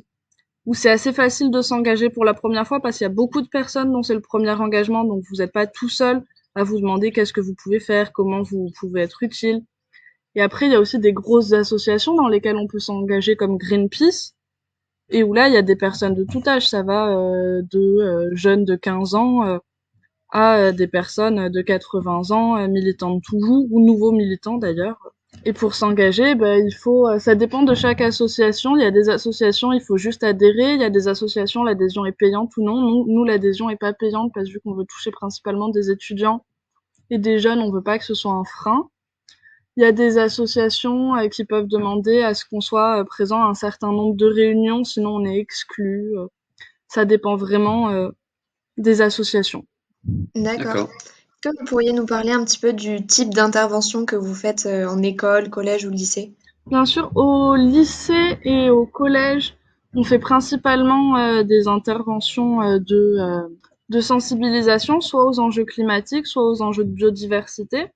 où 0.66 0.74
c'est 0.74 0.90
assez 0.90 1.12
facile 1.12 1.52
de 1.52 1.62
s'engager 1.62 2.10
pour 2.10 2.24
la 2.24 2.34
première 2.34 2.66
fois 2.66 2.80
parce 2.80 2.98
qu'il 2.98 3.04
y 3.04 3.10
a 3.10 3.14
beaucoup 3.14 3.42
de 3.42 3.50
personnes 3.50 3.92
dont 3.92 4.02
c'est 4.02 4.14
le 4.14 4.22
premier 4.22 4.52
engagement, 4.52 5.04
donc 5.04 5.26
vous 5.30 5.40
n'êtes 5.40 5.52
pas 5.52 5.68
tout 5.68 5.90
seul 5.90 6.24
à 6.56 6.64
vous 6.64 6.80
demander 6.80 7.12
qu'est-ce 7.12 7.34
que 7.34 7.42
vous 7.42 7.56
pouvez 7.62 7.82
faire, 7.82 8.14
comment 8.14 8.44
vous 8.44 8.72
pouvez 8.80 9.02
être 9.02 9.22
utile. 9.22 9.66
Et 10.36 10.42
après, 10.42 10.68
il 10.68 10.72
y 10.72 10.76
a 10.76 10.80
aussi 10.80 11.00
des 11.00 11.12
grosses 11.12 11.52
associations 11.52 12.16
dans 12.16 12.30
lesquelles 12.30 12.56
on 12.56 12.68
peut 12.68 12.80
s'engager 12.80 13.36
comme 13.36 13.58
Greenpeace, 13.58 14.36
et 15.10 15.24
où 15.24 15.34
là, 15.34 15.48
il 15.48 15.54
y 15.54 15.58
a 15.58 15.62
des 15.62 15.76
personnes 15.76 16.16
de 16.16 16.24
tout 16.24 16.44
âge, 16.48 16.68
ça 16.68 16.84
va 16.84 17.10
euh, 17.10 17.62
de 17.72 18.30
jeunes 18.34 18.66
de 18.66 18.76
15 18.76 19.16
ans 19.16 19.60
à 20.32 20.58
euh, 20.58 20.72
des 20.72 20.88
personnes 20.88 21.50
de 21.50 21.62
80 21.62 22.32
ans, 22.32 22.58
euh, 22.58 22.68
militantes 22.68 23.24
toujours, 23.24 23.66
ou 23.72 23.86
nouveaux 23.86 24.12
militants 24.12 24.58
d'ailleurs. 24.58 24.98
Et 25.46 25.54
pour 25.54 25.76
s'engager, 25.76 26.36
bah, 26.36 26.58
il 26.58 26.74
faut, 26.74 27.08
euh, 27.08 27.20
ça 27.20 27.36
dépend 27.36 27.64
de 27.64 27.74
chaque 27.76 28.02
association. 28.02 28.76
Il 28.76 28.82
y 28.82 28.86
a 28.86 28.92
des 28.92 29.10
associations, 29.10 29.72
il 29.72 29.82
faut 29.82 29.98
juste 29.98 30.24
adhérer. 30.24 30.74
Il 30.76 30.82
y 30.82 30.84
a 30.84 30.90
des 30.90 31.08
associations, 31.08 31.64
l'adhésion 31.64 32.06
est 32.06 32.12
payante 32.12 32.56
ou 32.58 32.64
non. 32.64 32.82
Nous, 32.82 33.06
nous 33.08 33.24
l'adhésion 33.24 33.70
est 33.70 33.78
pas 33.78 33.94
payante 33.94 34.32
parce 34.34 34.48
que 34.48 34.54
vu 34.54 34.60
qu'on 34.60 34.74
veut 34.74 34.86
toucher 34.86 35.12
principalement 35.12 35.70
des 35.70 35.92
étudiants 35.92 36.46
et 37.10 37.18
des 37.18 37.40
jeunes, 37.40 37.60
on 37.60 37.72
veut 37.72 37.84
pas 37.84 37.98
que 38.00 38.06
ce 38.06 38.14
soit 38.14 38.34
un 38.34 38.44
frein. 38.44 38.90
Il 39.78 39.84
y 39.84 39.86
a 39.86 39.92
des 39.92 40.18
associations 40.18 41.14
qui 41.30 41.46
peuvent 41.46 41.68
demander 41.68 42.22
à 42.22 42.34
ce 42.34 42.44
qu'on 42.46 42.62
soit 42.62 43.04
présent 43.06 43.42
à 43.42 43.48
un 43.48 43.54
certain 43.54 43.92
nombre 43.92 44.16
de 44.16 44.26
réunions, 44.26 44.84
sinon 44.84 45.16
on 45.16 45.26
est 45.26 45.38
exclu. 45.38 46.14
Ça 46.88 47.06
dépend 47.06 47.38
vraiment 47.38 48.10
des 48.78 49.02
associations. 49.02 49.66
D'accord. 50.36 50.90
Est-ce 51.42 51.54
que 51.54 51.60
vous 51.60 51.66
pourriez 51.66 51.94
nous 51.94 52.06
parler 52.06 52.32
un 52.32 52.44
petit 52.44 52.60
peu 52.60 52.74
du 52.74 53.06
type 53.06 53.34
d'intervention 53.34 54.06
que 54.06 54.18
vous 54.18 54.36
faites 54.36 54.66
euh, 54.66 54.86
en 54.88 55.02
école, 55.02 55.50
collège 55.50 55.86
ou 55.86 55.90
lycée? 55.90 56.34
Bien 56.68 56.86
sûr, 56.86 57.12
au 57.16 57.56
lycée 57.56 58.38
et 58.44 58.70
au 58.70 58.86
collège, 58.86 59.56
on 59.96 60.04
fait 60.04 60.20
principalement 60.20 61.18
euh, 61.18 61.44
des 61.44 61.70
interventions 61.70 62.62
euh, 62.62 62.80
de, 62.80 63.48
de 63.88 64.02
sensibilisation, 64.02 65.00
soit 65.00 65.26
aux 65.26 65.40
enjeux 65.40 65.64
climatiques, 65.64 66.28
soit 66.28 66.46
aux 66.46 66.62
enjeux 66.62 66.84
de 66.84 66.92
biodiversité. 66.92 67.88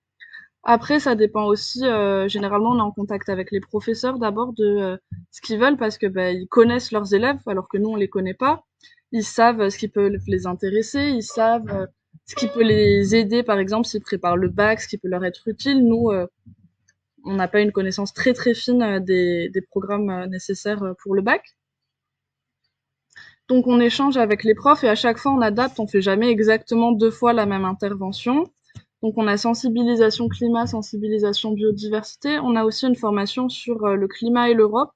Après, 0.63 0.99
ça 0.99 1.15
dépend 1.15 1.45
aussi, 1.45 1.81
généralement, 2.27 2.71
on 2.71 2.77
est 2.77 2.81
en 2.81 2.91
contact 2.91 3.29
avec 3.29 3.51
les 3.51 3.59
professeurs 3.59 4.17
d'abord 4.19 4.53
de 4.53 4.97
ce 5.31 5.41
qu'ils 5.41 5.59
veulent 5.59 5.77
parce 5.77 5.97
que 5.97 6.07
bah, 6.07 6.31
ils 6.31 6.47
connaissent 6.47 6.91
leurs 6.91 7.13
élèves 7.13 7.39
alors 7.47 7.67
que 7.67 7.77
nous, 7.77 7.89
on 7.89 7.95
les 7.95 8.07
connaît 8.07 8.33
pas 8.33 8.63
ils 9.13 9.23
savent 9.23 9.69
ce 9.69 9.77
qui 9.77 9.87
peut 9.87 10.17
les 10.27 10.47
intéresser, 10.47 11.09
ils 11.09 11.23
savent 11.23 11.69
euh, 11.69 11.85
ce 12.25 12.35
qui 12.35 12.47
peut 12.47 12.63
les 12.63 13.15
aider, 13.15 13.43
par 13.43 13.59
exemple, 13.59 13.87
s'ils 13.87 14.01
préparent 14.01 14.37
le 14.37 14.49
bac, 14.49 14.81
ce 14.81 14.87
qui 14.87 14.97
peut 14.97 15.07
leur 15.07 15.23
être 15.23 15.47
utile. 15.47 15.87
Nous, 15.87 16.09
euh, 16.09 16.27
on 17.25 17.35
n'a 17.35 17.47
pas 17.47 17.61
une 17.61 17.71
connaissance 17.71 18.13
très 18.13 18.33
très 18.33 18.55
fine 18.55 18.81
euh, 18.81 18.99
des, 18.99 19.49
des 19.49 19.61
programmes 19.61 20.25
nécessaires 20.29 20.83
pour 21.03 21.15
le 21.15 21.21
bac. 21.21 21.43
Donc 23.49 23.67
on 23.67 23.79
échange 23.79 24.17
avec 24.17 24.43
les 24.43 24.55
profs 24.55 24.83
et 24.83 24.89
à 24.89 24.95
chaque 24.95 25.17
fois 25.17 25.31
on 25.33 25.41
adapte, 25.41 25.79
on 25.79 25.87
fait 25.87 26.01
jamais 26.01 26.29
exactement 26.29 26.91
deux 26.91 27.11
fois 27.11 27.33
la 27.33 27.45
même 27.45 27.65
intervention. 27.65 28.51
Donc 29.03 29.15
on 29.17 29.27
a 29.27 29.35
sensibilisation 29.35 30.29
climat, 30.29 30.65
sensibilisation 30.65 31.51
biodiversité. 31.51 32.39
On 32.39 32.55
a 32.55 32.63
aussi 32.63 32.87
une 32.87 32.95
formation 32.95 33.49
sur 33.49 33.83
euh, 33.83 33.95
le 33.95 34.07
climat 34.07 34.49
et 34.49 34.53
l'Europe. 34.53 34.91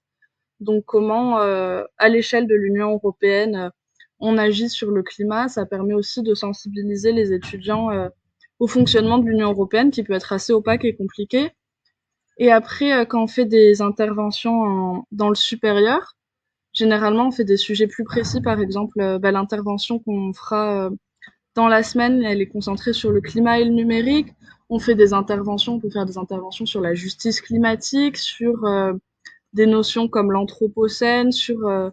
Donc 0.61 0.85
comment, 0.85 1.39
euh, 1.41 1.83
à 1.97 2.07
l'échelle 2.07 2.47
de 2.47 2.55
l'Union 2.55 2.93
européenne, 2.93 3.55
euh, 3.55 3.69
on 4.19 4.37
agit 4.37 4.69
sur 4.69 4.91
le 4.91 5.03
climat. 5.03 5.49
Ça 5.49 5.65
permet 5.65 5.93
aussi 5.93 6.23
de 6.23 6.33
sensibiliser 6.35 7.11
les 7.11 7.33
étudiants 7.33 7.89
au 8.59 8.67
fonctionnement 8.67 9.19
de 9.19 9.25
l'Union 9.25 9.51
européenne, 9.51 9.91
qui 9.91 10.03
peut 10.03 10.13
être 10.13 10.33
assez 10.33 10.53
opaque 10.53 10.85
et 10.85 10.95
compliqué. 10.95 11.51
Et 12.39 12.51
après, 12.51 13.05
quand 13.05 13.23
on 13.23 13.27
fait 13.27 13.45
des 13.45 13.83
interventions 13.83 15.05
dans 15.11 15.29
le 15.29 15.35
supérieur, 15.35 16.15
généralement 16.73 17.27
on 17.27 17.31
fait 17.31 17.43
des 17.43 17.57
sujets 17.57 17.85
plus 17.85 18.05
précis. 18.05 18.41
Par 18.41 18.59
exemple, 18.59 19.19
bah, 19.19 19.31
l'intervention 19.31 19.99
qu'on 19.99 20.33
fera 20.33 20.89
dans 21.57 21.67
la 21.67 21.81
semaine, 21.81 22.23
elle 22.23 22.39
est 22.39 22.47
concentrée 22.47 22.93
sur 22.93 23.11
le 23.11 23.19
climat 23.19 23.59
et 23.59 23.65
le 23.65 23.71
numérique. 23.71 24.27
On 24.69 24.77
fait 24.77 24.93
des 24.93 25.11
interventions, 25.11 25.73
on 25.73 25.79
peut 25.79 25.89
faire 25.89 26.05
des 26.05 26.19
interventions 26.19 26.67
sur 26.67 26.81
la 26.81 26.93
justice 26.93 27.41
climatique, 27.41 28.15
sur 28.15 28.63
euh, 28.65 28.93
des 29.53 29.65
notions 29.65 30.07
comme 30.07 30.31
l'anthropocène, 30.31 31.31
sur 31.31 31.67
euh, 31.67 31.89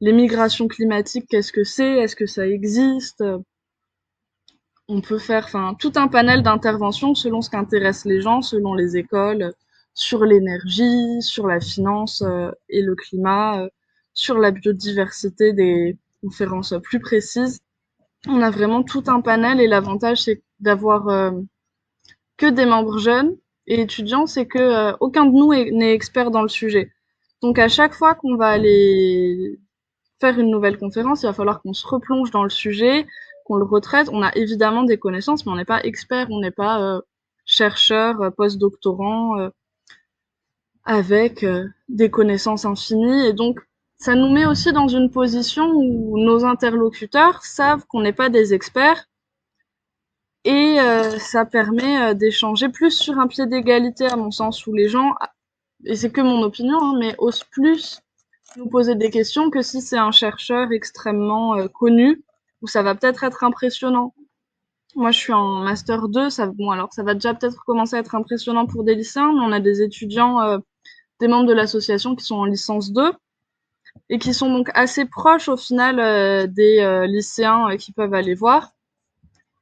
les 0.00 0.12
migrations 0.12 0.68
climatiques, 0.68 1.26
qu'est-ce 1.28 1.52
que 1.52 1.64
c'est, 1.64 1.98
est-ce 1.98 2.14
que 2.14 2.26
ça 2.26 2.46
existe? 2.46 3.24
On 4.86 5.00
peut 5.00 5.18
faire 5.18 5.48
tout 5.80 5.92
un 5.96 6.06
panel 6.06 6.44
d'interventions 6.44 7.16
selon 7.16 7.40
ce 7.40 7.50
qu'intéresse 7.50 8.04
les 8.04 8.20
gens, 8.20 8.40
selon 8.40 8.72
les 8.74 8.96
écoles, 8.96 9.52
sur 9.94 10.24
l'énergie, 10.24 11.20
sur 11.22 11.48
la 11.48 11.58
finance 11.58 12.22
euh, 12.22 12.52
et 12.68 12.82
le 12.82 12.94
climat, 12.94 13.66
sur 14.14 14.38
la 14.38 14.52
biodiversité, 14.52 15.52
des 15.52 15.98
conférences 16.20 16.74
plus 16.84 17.00
précises 17.00 17.61
on 18.28 18.40
a 18.40 18.50
vraiment 18.50 18.82
tout 18.82 19.04
un 19.06 19.20
panel 19.20 19.60
et 19.60 19.66
l'avantage 19.66 20.22
c'est 20.22 20.42
d'avoir 20.60 21.08
euh, 21.08 21.32
que 22.36 22.46
des 22.46 22.66
membres 22.66 22.98
jeunes 22.98 23.36
et 23.66 23.80
étudiants, 23.80 24.26
c'est 24.26 24.46
que 24.46 24.58
euh, 24.58 24.96
aucun 25.00 25.26
de 25.26 25.32
nous 25.32 25.52
n'est 25.52 25.92
expert 25.92 26.30
dans 26.30 26.42
le 26.42 26.48
sujet. 26.48 26.92
Donc 27.42 27.58
à 27.58 27.68
chaque 27.68 27.94
fois 27.94 28.14
qu'on 28.14 28.36
va 28.36 28.48
aller 28.48 29.58
faire 30.20 30.38
une 30.38 30.50
nouvelle 30.50 30.78
conférence, 30.78 31.22
il 31.22 31.26
va 31.26 31.32
falloir 31.32 31.62
qu'on 31.62 31.72
se 31.72 31.86
replonge 31.86 32.30
dans 32.30 32.44
le 32.44 32.50
sujet, 32.50 33.06
qu'on 33.44 33.56
le 33.56 33.64
retraite. 33.64 34.08
On 34.12 34.22
a 34.22 34.34
évidemment 34.36 34.84
des 34.84 34.98
connaissances, 34.98 35.44
mais 35.44 35.52
on 35.52 35.56
n'est 35.56 35.64
pas 35.64 35.82
expert, 35.82 36.28
on 36.30 36.40
n'est 36.40 36.52
pas 36.52 36.80
euh, 36.80 37.00
chercheur, 37.44 38.32
post-doctorant 38.36 39.50
avec 40.84 41.44
des 41.88 42.10
connaissances 42.10 42.64
infinies. 42.64 43.26
Et 43.26 43.32
donc 43.32 43.60
ça 44.02 44.16
nous 44.16 44.32
met 44.32 44.46
aussi 44.46 44.72
dans 44.72 44.88
une 44.88 45.10
position 45.10 45.70
où 45.70 46.18
nos 46.18 46.44
interlocuteurs 46.44 47.44
savent 47.44 47.84
qu'on 47.86 48.00
n'est 48.00 48.12
pas 48.12 48.30
des 48.30 48.52
experts 48.52 49.06
et 50.42 50.80
euh, 50.80 51.20
ça 51.20 51.44
permet 51.44 52.02
euh, 52.02 52.12
d'échanger 52.12 52.68
plus 52.68 52.90
sur 52.90 53.20
un 53.20 53.28
pied 53.28 53.46
d'égalité 53.46 54.06
à 54.06 54.16
mon 54.16 54.32
sens 54.32 54.66
où 54.66 54.74
les 54.74 54.88
gens 54.88 55.14
et 55.84 55.94
c'est 55.94 56.10
que 56.10 56.20
mon 56.20 56.42
opinion 56.42 56.78
hein, 56.82 56.96
mais 56.98 57.14
osent 57.18 57.44
plus 57.44 58.00
nous 58.56 58.68
poser 58.68 58.96
des 58.96 59.08
questions 59.08 59.50
que 59.50 59.62
si 59.62 59.80
c'est 59.80 59.98
un 59.98 60.10
chercheur 60.10 60.72
extrêmement 60.72 61.54
euh, 61.54 61.68
connu 61.68 62.24
où 62.60 62.66
ça 62.66 62.82
va 62.82 62.96
peut-être 62.96 63.22
être 63.22 63.44
impressionnant. 63.44 64.14
Moi, 64.96 65.12
je 65.12 65.18
suis 65.18 65.32
en 65.32 65.60
master 65.60 66.08
2, 66.08 66.28
ça 66.28 66.50
alors 66.72 66.92
ça 66.92 67.04
va 67.04 67.14
déjà 67.14 67.34
peut-être 67.34 67.64
commencer 67.64 67.94
à 67.94 68.00
être 68.00 68.16
impressionnant 68.16 68.66
pour 68.66 68.82
des 68.82 68.96
lycéens, 68.96 69.32
mais 69.32 69.44
on 69.44 69.52
a 69.52 69.60
des 69.60 69.80
étudiants 69.80 70.60
des 71.20 71.28
membres 71.28 71.48
de 71.48 71.54
l'association 71.54 72.14
qui 72.14 72.24
sont 72.24 72.36
en 72.36 72.44
licence 72.44 72.92
2 72.92 73.12
et 74.08 74.18
qui 74.18 74.34
sont 74.34 74.50
donc 74.50 74.68
assez 74.74 75.06
proches 75.06 75.48
au 75.48 75.56
final 75.56 75.98
euh, 75.98 76.46
des 76.46 76.80
euh, 76.80 77.06
lycéens 77.06 77.70
euh, 77.70 77.76
qui 77.76 77.92
peuvent 77.92 78.14
aller 78.14 78.34
voir 78.34 78.72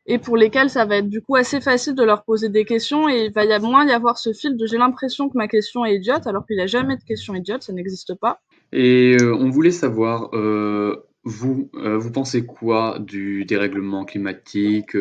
et 0.07 0.19
pour 0.19 0.37
lesquels 0.37 0.71
ça 0.71 0.85
va 0.87 0.97
être 0.97 1.09
du 1.09 1.21
coup 1.21 1.37
assez 1.37 1.61
facile 1.61 1.95
de 1.95 2.03
leur 2.03 2.25
poser 2.25 2.49
des 2.49 2.65
questions 2.65 3.09
et 3.09 3.27
il 3.27 3.33
va 3.33 3.45
y 3.45 3.61
moins 3.61 3.87
y 3.87 3.93
avoir 3.93 4.19
ce 4.19 4.33
fil 4.33 4.57
de 4.57 4.67
j'ai 4.67 4.79
l'impression 4.79 5.29
que 5.29 5.37
ma 5.37 5.47
question 5.47 5.85
est 5.85 5.97
idiote 5.97 6.27
alors 6.27 6.45
qu'il 6.47 6.57
n'y 6.57 6.63
a 6.63 6.67
jamais 6.67 6.97
de 6.97 7.05
question 7.05 7.35
idiote, 7.35 7.63
ça 7.63 7.73
n'existe 7.73 8.15
pas. 8.15 8.41
Et 8.73 9.17
on 9.21 9.51
voulait 9.51 9.71
savoir, 9.71 10.31
vous, 10.33 11.71
vous 11.75 12.13
pensez 12.13 12.47
quoi 12.47 12.99
du 12.99 13.45
dérèglement 13.45 14.05
climatique 14.05 14.97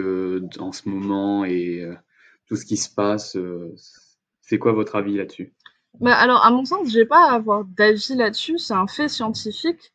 en 0.60 0.72
ce 0.72 0.90
moment 0.90 1.46
et 1.46 1.88
tout 2.46 2.56
ce 2.56 2.66
qui 2.66 2.78
se 2.78 2.94
passe 2.94 3.38
C'est 4.42 4.60
quoi 4.60 4.74
votre 4.74 4.96
avis 4.96 5.16
là-dessus? 5.18 5.54
Bah, 6.00 6.16
alors, 6.16 6.46
à 6.46 6.52
mon 6.52 6.66
sens, 6.66 6.90
j'ai 6.90 7.06
pas 7.06 7.30
à 7.30 7.36
avoir 7.36 7.66
d'avis 7.66 8.16
là-dessus, 8.16 8.58
c'est 8.58 8.74
un 8.74 8.88
fait 8.88 9.10
scientifique. 9.10 9.94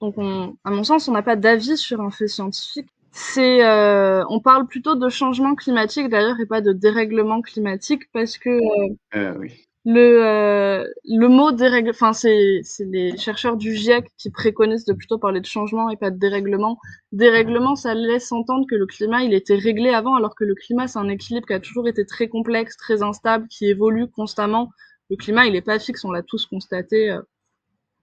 Donc, 0.00 0.14
on, 0.18 0.56
à 0.64 0.70
mon 0.70 0.84
sens, 0.84 1.08
on 1.08 1.12
n'a 1.12 1.22
pas 1.22 1.36
d'avis 1.36 1.76
sur 1.76 2.00
un 2.00 2.10
fait 2.10 2.28
scientifique. 2.28 2.88
C'est, 3.12 3.64
euh, 3.64 4.24
on 4.28 4.40
parle 4.40 4.66
plutôt 4.66 4.94
de 4.94 5.08
changement 5.08 5.54
climatique 5.54 6.08
d'ailleurs 6.08 6.38
et 6.40 6.46
pas 6.46 6.60
de 6.60 6.72
dérèglement 6.72 7.40
climatique 7.42 8.02
parce 8.12 8.38
que 8.38 8.50
euh, 8.50 8.94
euh, 9.16 9.34
oui. 9.38 9.66
le 9.84 10.84
le 11.04 11.28
mot 11.28 11.50
dérèglement, 11.50 11.90
enfin 11.90 12.12
c'est 12.12 12.60
c'est 12.62 12.84
les 12.84 13.16
chercheurs 13.16 13.56
du 13.56 13.74
GIEC 13.74 14.06
qui 14.18 14.30
préconisent 14.30 14.84
de 14.84 14.92
plutôt 14.92 15.18
parler 15.18 15.40
de 15.40 15.46
changement 15.46 15.90
et 15.90 15.96
pas 15.96 16.10
de 16.10 16.18
dérèglement. 16.18 16.78
Dérèglement, 17.12 17.76
ça 17.76 17.94
laisse 17.94 18.30
entendre 18.30 18.66
que 18.70 18.76
le 18.76 18.86
climat 18.86 19.22
il 19.24 19.34
était 19.34 19.56
réglé 19.56 19.90
avant 19.90 20.14
alors 20.14 20.34
que 20.36 20.44
le 20.44 20.54
climat 20.54 20.86
c'est 20.86 20.98
un 20.98 21.08
équilibre 21.08 21.46
qui 21.46 21.54
a 21.54 21.60
toujours 21.60 21.88
été 21.88 22.04
très 22.06 22.28
complexe, 22.28 22.76
très 22.76 23.02
instable, 23.02 23.48
qui 23.48 23.66
évolue 23.66 24.06
constamment 24.08 24.70
le 25.10 25.16
climat, 25.16 25.46
il 25.46 25.56
est 25.56 25.62
pas 25.62 25.78
fixe, 25.78 26.04
on 26.04 26.10
l'a 26.10 26.22
tous 26.22 26.46
constaté 26.46 27.10
euh, 27.10 27.22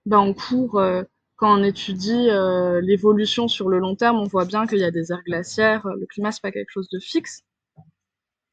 ben, 0.06 0.20
en 0.20 0.34
cours. 0.34 0.80
Euh, 0.80 1.04
quand 1.38 1.60
on 1.60 1.64
étudie 1.64 2.30
euh, 2.30 2.80
l'évolution 2.82 3.48
sur 3.48 3.68
le 3.70 3.80
long 3.80 3.96
terme, 3.96 4.18
on 4.18 4.26
voit 4.26 4.46
bien 4.46 4.68
qu'il 4.68 4.80
y 4.80 4.84
a 4.84 4.92
des 4.92 5.12
aires 5.12 5.24
glaciaires. 5.24 5.86
Le 5.86 6.06
climat, 6.06 6.32
c'est 6.32 6.42
pas 6.42 6.52
quelque 6.52 6.72
chose 6.72 6.90
de 6.90 7.00
fixe. 7.00 7.44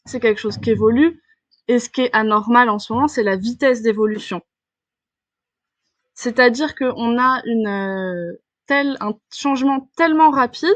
C'est 0.05 0.21
quelque 0.21 0.41
chose 0.41 0.59
qui 0.59 0.71
évolue. 0.71 1.23
Et 1.69 1.79
ce 1.79 1.89
qui 1.89 2.03
est 2.03 2.13
anormal 2.13 2.69
en 2.69 2.79
ce 2.79 2.93
moment, 2.93 3.07
c'est 3.07 3.23
la 3.23 3.37
vitesse 3.37 3.83
d'évolution. 3.83 4.43
C'est-à-dire 6.15 6.75
qu'on 6.75 7.19
a 7.19 7.43
une 7.47 7.69
euh, 7.69 8.41
tel, 8.67 8.97
un 9.01 9.15
changement 9.33 9.91
tellement 9.97 10.31
rapide 10.31 10.75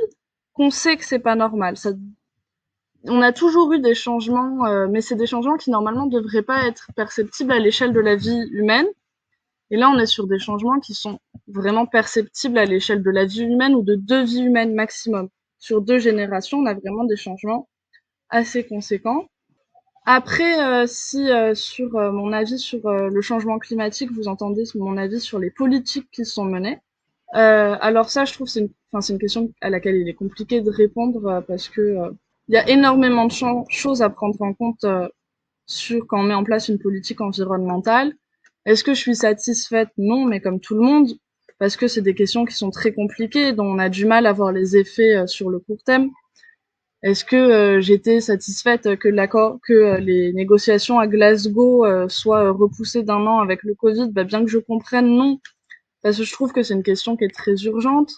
qu'on 0.53 0.71
sait 0.71 0.97
que 0.97 1.05
c'est 1.05 1.19
pas 1.19 1.35
normal. 1.35 1.77
On 3.09 3.23
a 3.23 3.33
toujours 3.33 3.73
eu 3.73 3.81
des 3.81 3.95
changements, 3.95 4.67
euh, 4.67 4.87
mais 4.89 5.01
c'est 5.01 5.17
des 5.17 5.27
changements 5.27 5.57
qui 5.57 5.71
normalement 5.71 6.07
devraient 6.07 6.43
pas 6.43 6.67
être 6.67 6.89
perceptibles 6.95 7.53
à 7.53 7.59
l'échelle 7.59 7.93
de 7.93 8.01
la 8.01 8.17
vie 8.17 8.41
humaine. 8.51 8.87
Et 9.71 9.77
là, 9.77 9.91
on 9.91 9.99
est 9.99 10.07
sur 10.07 10.27
des 10.27 10.39
changements 10.39 10.79
qui 10.79 10.95
sont 10.95 11.19
vraiment 11.49 11.87
perceptibles 11.87 12.59
à 12.59 12.65
l'échelle 12.65 13.03
de 13.03 13.11
la 13.11 13.25
vie 13.25 13.43
humaine 13.43 13.75
ou 13.75 13.83
de 13.83 13.97
deux 13.97 14.25
vies 14.25 14.43
humaines 14.43 14.75
maximum. 14.75 15.29
Sur 15.59 15.81
deux 15.81 15.99
générations, 15.99 16.59
on 16.59 16.67
a 16.67 16.75
vraiment 16.75 17.05
des 17.05 17.17
changements 17.17 17.69
assez 18.31 18.65
conséquents. 18.65 19.27
Après, 20.05 20.65
euh, 20.65 20.87
si 20.87 21.31
euh, 21.31 21.55
sur 21.55 21.91
mon 22.13 22.33
avis 22.33 22.59
sur 22.59 22.89
le 22.89 23.21
changement 23.21 23.59
climatique, 23.59 24.13
vous 24.13 24.29
entendez 24.29 24.65
mon 24.77 24.97
avis 24.97 25.21
sur 25.21 25.41
les 25.41 25.51
politiques 25.51 26.09
qui 26.13 26.25
sont 26.25 26.45
menées, 26.45 26.79
alors 27.33 28.09
ça, 28.09 28.25
je 28.25 28.33
trouve, 28.33 28.47
c'est 28.47 28.61
une, 28.61 28.71
une 29.11 29.19
question 29.19 29.51
à 29.61 29.69
laquelle 29.69 29.97
il 29.97 30.09
est 30.09 30.15
compliqué 30.15 30.61
de 30.61 30.71
répondre 30.71 31.45
parce 31.47 31.69
que 31.69 32.15
il 32.49 32.55
y 32.55 32.59
a 32.59 32.69
énormément 32.69 33.27
de 33.27 33.33
choses 33.69 34.03
à 34.03 34.11
prendre 34.11 34.41
en 34.43 34.55
compte 34.55 34.85
euh, 34.85 35.09
sur 35.67 36.07
quand 36.07 36.21
on 36.21 36.25
met 36.25 36.35
en 36.35 36.45
place 36.45 36.69
une 36.69 36.79
politique 36.79 37.21
environnementale. 37.21 38.15
Est-ce 38.65 38.85
que 38.85 38.95
je 38.95 39.01
suis 39.01 39.17
satisfaite? 39.17 39.89
Non, 39.99 40.25
mais 40.25 40.41
comme 40.41 40.61
tout 40.61 40.75
le 40.75 40.81
monde, 40.83 41.09
parce 41.59 41.77
que 41.77 41.89
c'est 41.89 42.03
des 42.03 42.15
questions 42.15 42.45
qui 42.45 42.55
sont 42.55 42.71
très 42.71 42.93
compliquées, 42.93 43.53
dont 43.53 43.67
on 43.67 43.79
a 43.79 43.89
du 43.89 44.07
mal 44.07 44.27
à 44.27 44.33
voir 44.33 44.53
les 44.53 44.77
effets 44.77 45.17
euh, 45.17 45.27
sur 45.27 45.51
le 45.51 45.59
court 45.59 45.83
terme. 45.85 46.11
Est-ce 47.03 47.25
que 47.25 47.37
euh, 47.37 47.81
j'étais 47.81 48.21
satisfaite 48.21 48.97
que 48.97 49.09
l'accord, 49.09 49.59
que 49.67 49.99
les 49.99 50.33
négociations 50.33 50.99
à 50.99 51.07
Glasgow 51.07 51.85
soient 52.09 52.51
repoussées 52.51 53.03
d'un 53.03 53.27
an 53.27 53.39
avec 53.41 53.63
le 53.63 53.75
Covid? 53.75 54.11
Bah, 54.11 54.25
Bien 54.25 54.45
que 54.45 54.51
je 54.51 54.59
comprenne, 54.59 55.09
non, 55.09 55.41
parce 56.03 56.19
que 56.19 56.25
je 56.25 56.33
trouve 56.33 56.53
que 56.53 56.63
c'est 56.63 56.75
une 56.75 56.83
question 56.83 57.17
qui 57.17 57.25
est 57.25 57.35
très 57.35 57.55
urgente. 57.65 58.13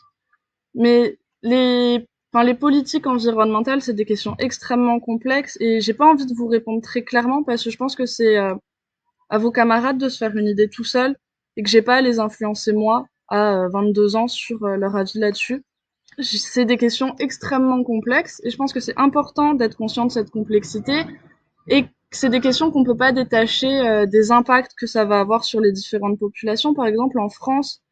Mais 0.75 1.19
les 1.43 2.07
Enfin, 2.33 2.45
les 2.45 2.55
politiques 2.55 3.07
environnementales, 3.07 3.81
c'est 3.81 3.95
des 3.95 4.05
questions 4.05 4.35
extrêmement 4.39 5.01
complexes 5.01 5.57
et 5.61 5.81
j'ai 5.81 5.95
pas 5.95 6.07
envie 6.07 6.27
de 6.27 6.35
vous 6.35 6.47
répondre 6.47 6.83
très 6.83 7.03
clairement 7.03 7.43
parce 7.43 7.65
que 7.65 7.71
je 7.71 7.77
pense 7.79 7.97
que 7.97 8.05
c'est 8.05 8.37
euh, 8.37 8.55
à 9.31 9.39
vos 9.39 9.51
camarades 9.51 9.97
de 9.99 10.11
se 10.11 10.19
faire 10.19 10.37
une 10.37 10.47
idée 10.47 10.69
tout 10.69 10.85
seul 10.85 11.17
et 11.57 11.63
que 11.63 11.71
j'ai 11.71 11.81
pas 11.81 11.97
à 11.97 12.01
les 12.03 12.21
influencer 12.21 12.73
moi 12.75 13.07
à 13.29 13.69
22 13.73 14.15
euh, 14.15 14.19
ans 14.19 14.29
sur 14.29 14.63
euh, 14.65 14.77
leur 14.77 14.95
avis 14.95 15.19
là-dessus. 15.19 15.65
C'est 16.21 16.67
des 16.67 16.77
questions 16.77 17.15
extrêmement 17.19 17.83
complexes 17.83 18.41
et 18.45 18.51
je 18.51 18.57
pense 18.57 18.73
que 18.75 18.81
c'est 18.81 18.99
important 18.99 19.55
d'être 19.55 19.77
conscient 19.77 20.05
de 20.05 20.13
cette 20.13 20.31
complexité 20.31 21.05
et 21.69 21.87
c'est 22.11 22.29
des 22.29 22.41
questions 22.41 22.71
qu'on 22.71 22.85
peut 22.85 22.97
pas 22.97 23.13
détacher 23.13 24.07
des 24.07 24.33
impacts 24.33 24.73
que 24.77 24.87
ça 24.87 25.05
va 25.05 25.21
avoir 25.21 25.45
sur 25.45 25.61
les 25.61 25.71
différentes 25.71 26.19
populations. 26.19 26.75
Par 26.75 26.87
exemple, 26.87 27.21
en 27.21 27.29
France, 27.29 27.83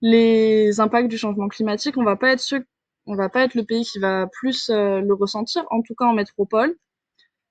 les 0.00 0.80
impacts 0.80 1.08
du 1.08 1.18
changement 1.18 1.48
climatique, 1.48 1.96
on 1.96 2.04
va 2.04 2.14
pas 2.14 2.32
être 2.32 2.40
ceux 2.40 2.64
on 3.06 3.14
va 3.14 3.28
pas 3.28 3.44
être 3.44 3.54
le 3.54 3.64
pays 3.64 3.84
qui 3.84 3.98
va 3.98 4.26
plus 4.26 4.70
euh, 4.70 5.00
le 5.00 5.14
ressentir, 5.14 5.64
en 5.70 5.82
tout 5.82 5.94
cas 5.94 6.06
en 6.06 6.14
métropole. 6.14 6.74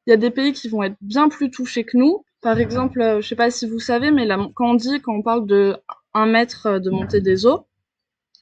Il 0.08 0.12
y 0.12 0.14
a 0.14 0.18
des 0.18 0.32
pays 0.32 0.54
qui 0.54 0.68
vont 0.70 0.84
être 0.84 0.96
bien 1.02 1.30
plus 1.30 1.52
touchés 1.52 1.84
que 1.84 1.98
nous. 1.98 2.26
Par 2.42 2.60
exemple, 2.60 3.02
euh, 3.02 3.22
je 3.22 3.28
sais 3.28 3.36
pas 3.36 3.52
si 3.52 3.68
vous 3.68 3.80
savez, 3.80 4.12
mais 4.12 4.28
quand 4.56 4.72
on 4.72 4.74
dit, 4.76 5.02
quand 5.02 5.14
on 5.14 5.22
parle 5.22 5.46
de 5.46 5.78
un 6.14 6.26
mètre 6.26 6.80
de 6.80 6.90
montée 6.90 7.22
des 7.22 7.46
eaux, 7.46 7.68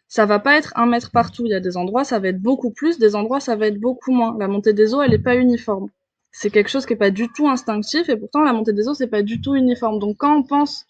ça 0.07 0.25
va 0.25 0.39
pas 0.39 0.57
être 0.57 0.73
un 0.75 0.87
mètre 0.87 1.11
partout. 1.11 1.45
Il 1.45 1.51
y 1.51 1.55
a 1.55 1.59
des 1.59 1.77
endroits, 1.77 2.03
ça 2.03 2.19
va 2.19 2.29
être 2.29 2.41
beaucoup 2.41 2.71
plus, 2.71 2.97
des 2.97 3.15
endroits, 3.15 3.39
ça 3.39 3.55
va 3.55 3.67
être 3.67 3.79
beaucoup 3.79 4.11
moins. 4.11 4.35
La 4.39 4.47
montée 4.47 4.73
des 4.73 4.93
eaux, 4.93 5.01
elle 5.01 5.13
est 5.13 5.19
pas 5.19 5.35
uniforme. 5.35 5.89
C'est 6.31 6.49
quelque 6.49 6.69
chose 6.69 6.85
qui 6.85 6.93
est 6.93 6.97
pas 6.97 7.11
du 7.11 7.27
tout 7.29 7.47
instinctif 7.47 8.09
et 8.09 8.15
pourtant 8.17 8.41
la 8.41 8.53
montée 8.53 8.73
des 8.73 8.87
eaux, 8.87 8.93
c'est 8.93 9.07
pas 9.07 9.23
du 9.23 9.41
tout 9.41 9.55
uniforme. 9.55 9.99
Donc 9.99 10.17
quand 10.17 10.35
on 10.35 10.43
pense 10.43 10.85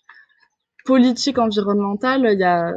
politique 0.85 1.37
environnementale, 1.37 2.29
il 2.31 2.39
y 2.39 2.43
a, 2.43 2.73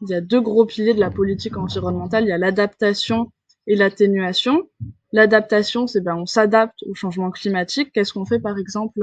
il 0.00 0.08
y 0.08 0.14
a 0.14 0.20
deux 0.20 0.40
gros 0.40 0.66
piliers 0.66 0.94
de 0.94 1.00
la 1.00 1.10
politique 1.10 1.56
environnementale. 1.56 2.24
Il 2.24 2.28
y 2.28 2.32
a 2.32 2.38
l'adaptation 2.38 3.30
et 3.66 3.76
l'atténuation. 3.76 4.68
L'adaptation, 5.12 5.86
c'est 5.86 6.00
ben 6.00 6.16
on 6.16 6.26
s'adapte 6.26 6.82
au 6.84 6.94
changement 6.94 7.30
climatique. 7.30 7.92
Qu'est-ce 7.92 8.12
qu'on 8.12 8.26
fait 8.26 8.40
par 8.40 8.58
exemple 8.58 9.00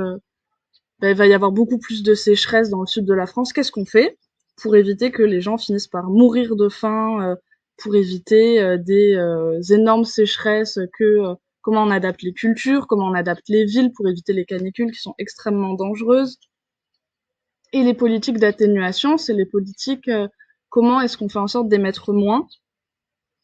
ben, 1.00 1.10
Il 1.10 1.15
va 1.15 1.27
y 1.27 1.33
avoir 1.33 1.51
beaucoup 1.51 1.79
plus 1.79 2.03
de 2.03 2.13
sécheresse 2.13 2.69
dans 2.69 2.81
le 2.81 2.88
sud 2.88 3.05
de 3.05 3.13
la 3.13 3.25
France. 3.25 3.53
Qu'est-ce 3.53 3.71
qu'on 3.71 3.86
fait 3.86 4.17
pour 4.62 4.75
éviter 4.75 5.12
que 5.12 5.24
les 5.24 5.41
gens 5.41 5.57
finissent 5.57 5.88
par 5.88 6.10
mourir 6.10 6.55
de 6.55 6.69
faim, 6.69 7.21
euh, 7.24 7.36
pour 7.77 7.95
éviter 7.95 8.62
euh, 8.62 8.77
des 8.77 9.15
euh, 9.15 9.60
énormes 9.69 10.05
sécheresses, 10.05 10.77
que 10.98 11.36
comment 11.62 11.83
on 11.83 11.89
adapte 11.89 12.21
les 12.21 12.33
cultures, 12.33 12.88
comment 12.88 13.07
on 13.07 13.13
adapte 13.13 13.48
les 13.50 13.65
villes 13.65 13.91
pour 13.93 14.07
éviter 14.07 14.33
les 14.33 14.45
canicules 14.45 14.91
qui 14.91 15.00
sont 15.00 15.15
extrêmement 15.17 15.74
dangereuses. 15.74 16.38
Et 17.74 17.83
les 17.83 17.93
politiques 17.93 18.38
d'atténuation, 18.38 19.17
c'est 19.17 19.33
les 19.33 19.45
politiques 19.45 20.10
comment 20.71 20.99
est-ce 21.01 21.17
qu'on 21.17 21.29
fait 21.29 21.37
en 21.37 21.47
sorte 21.47 21.67
d'émettre 21.67 22.11
moins 22.11 22.47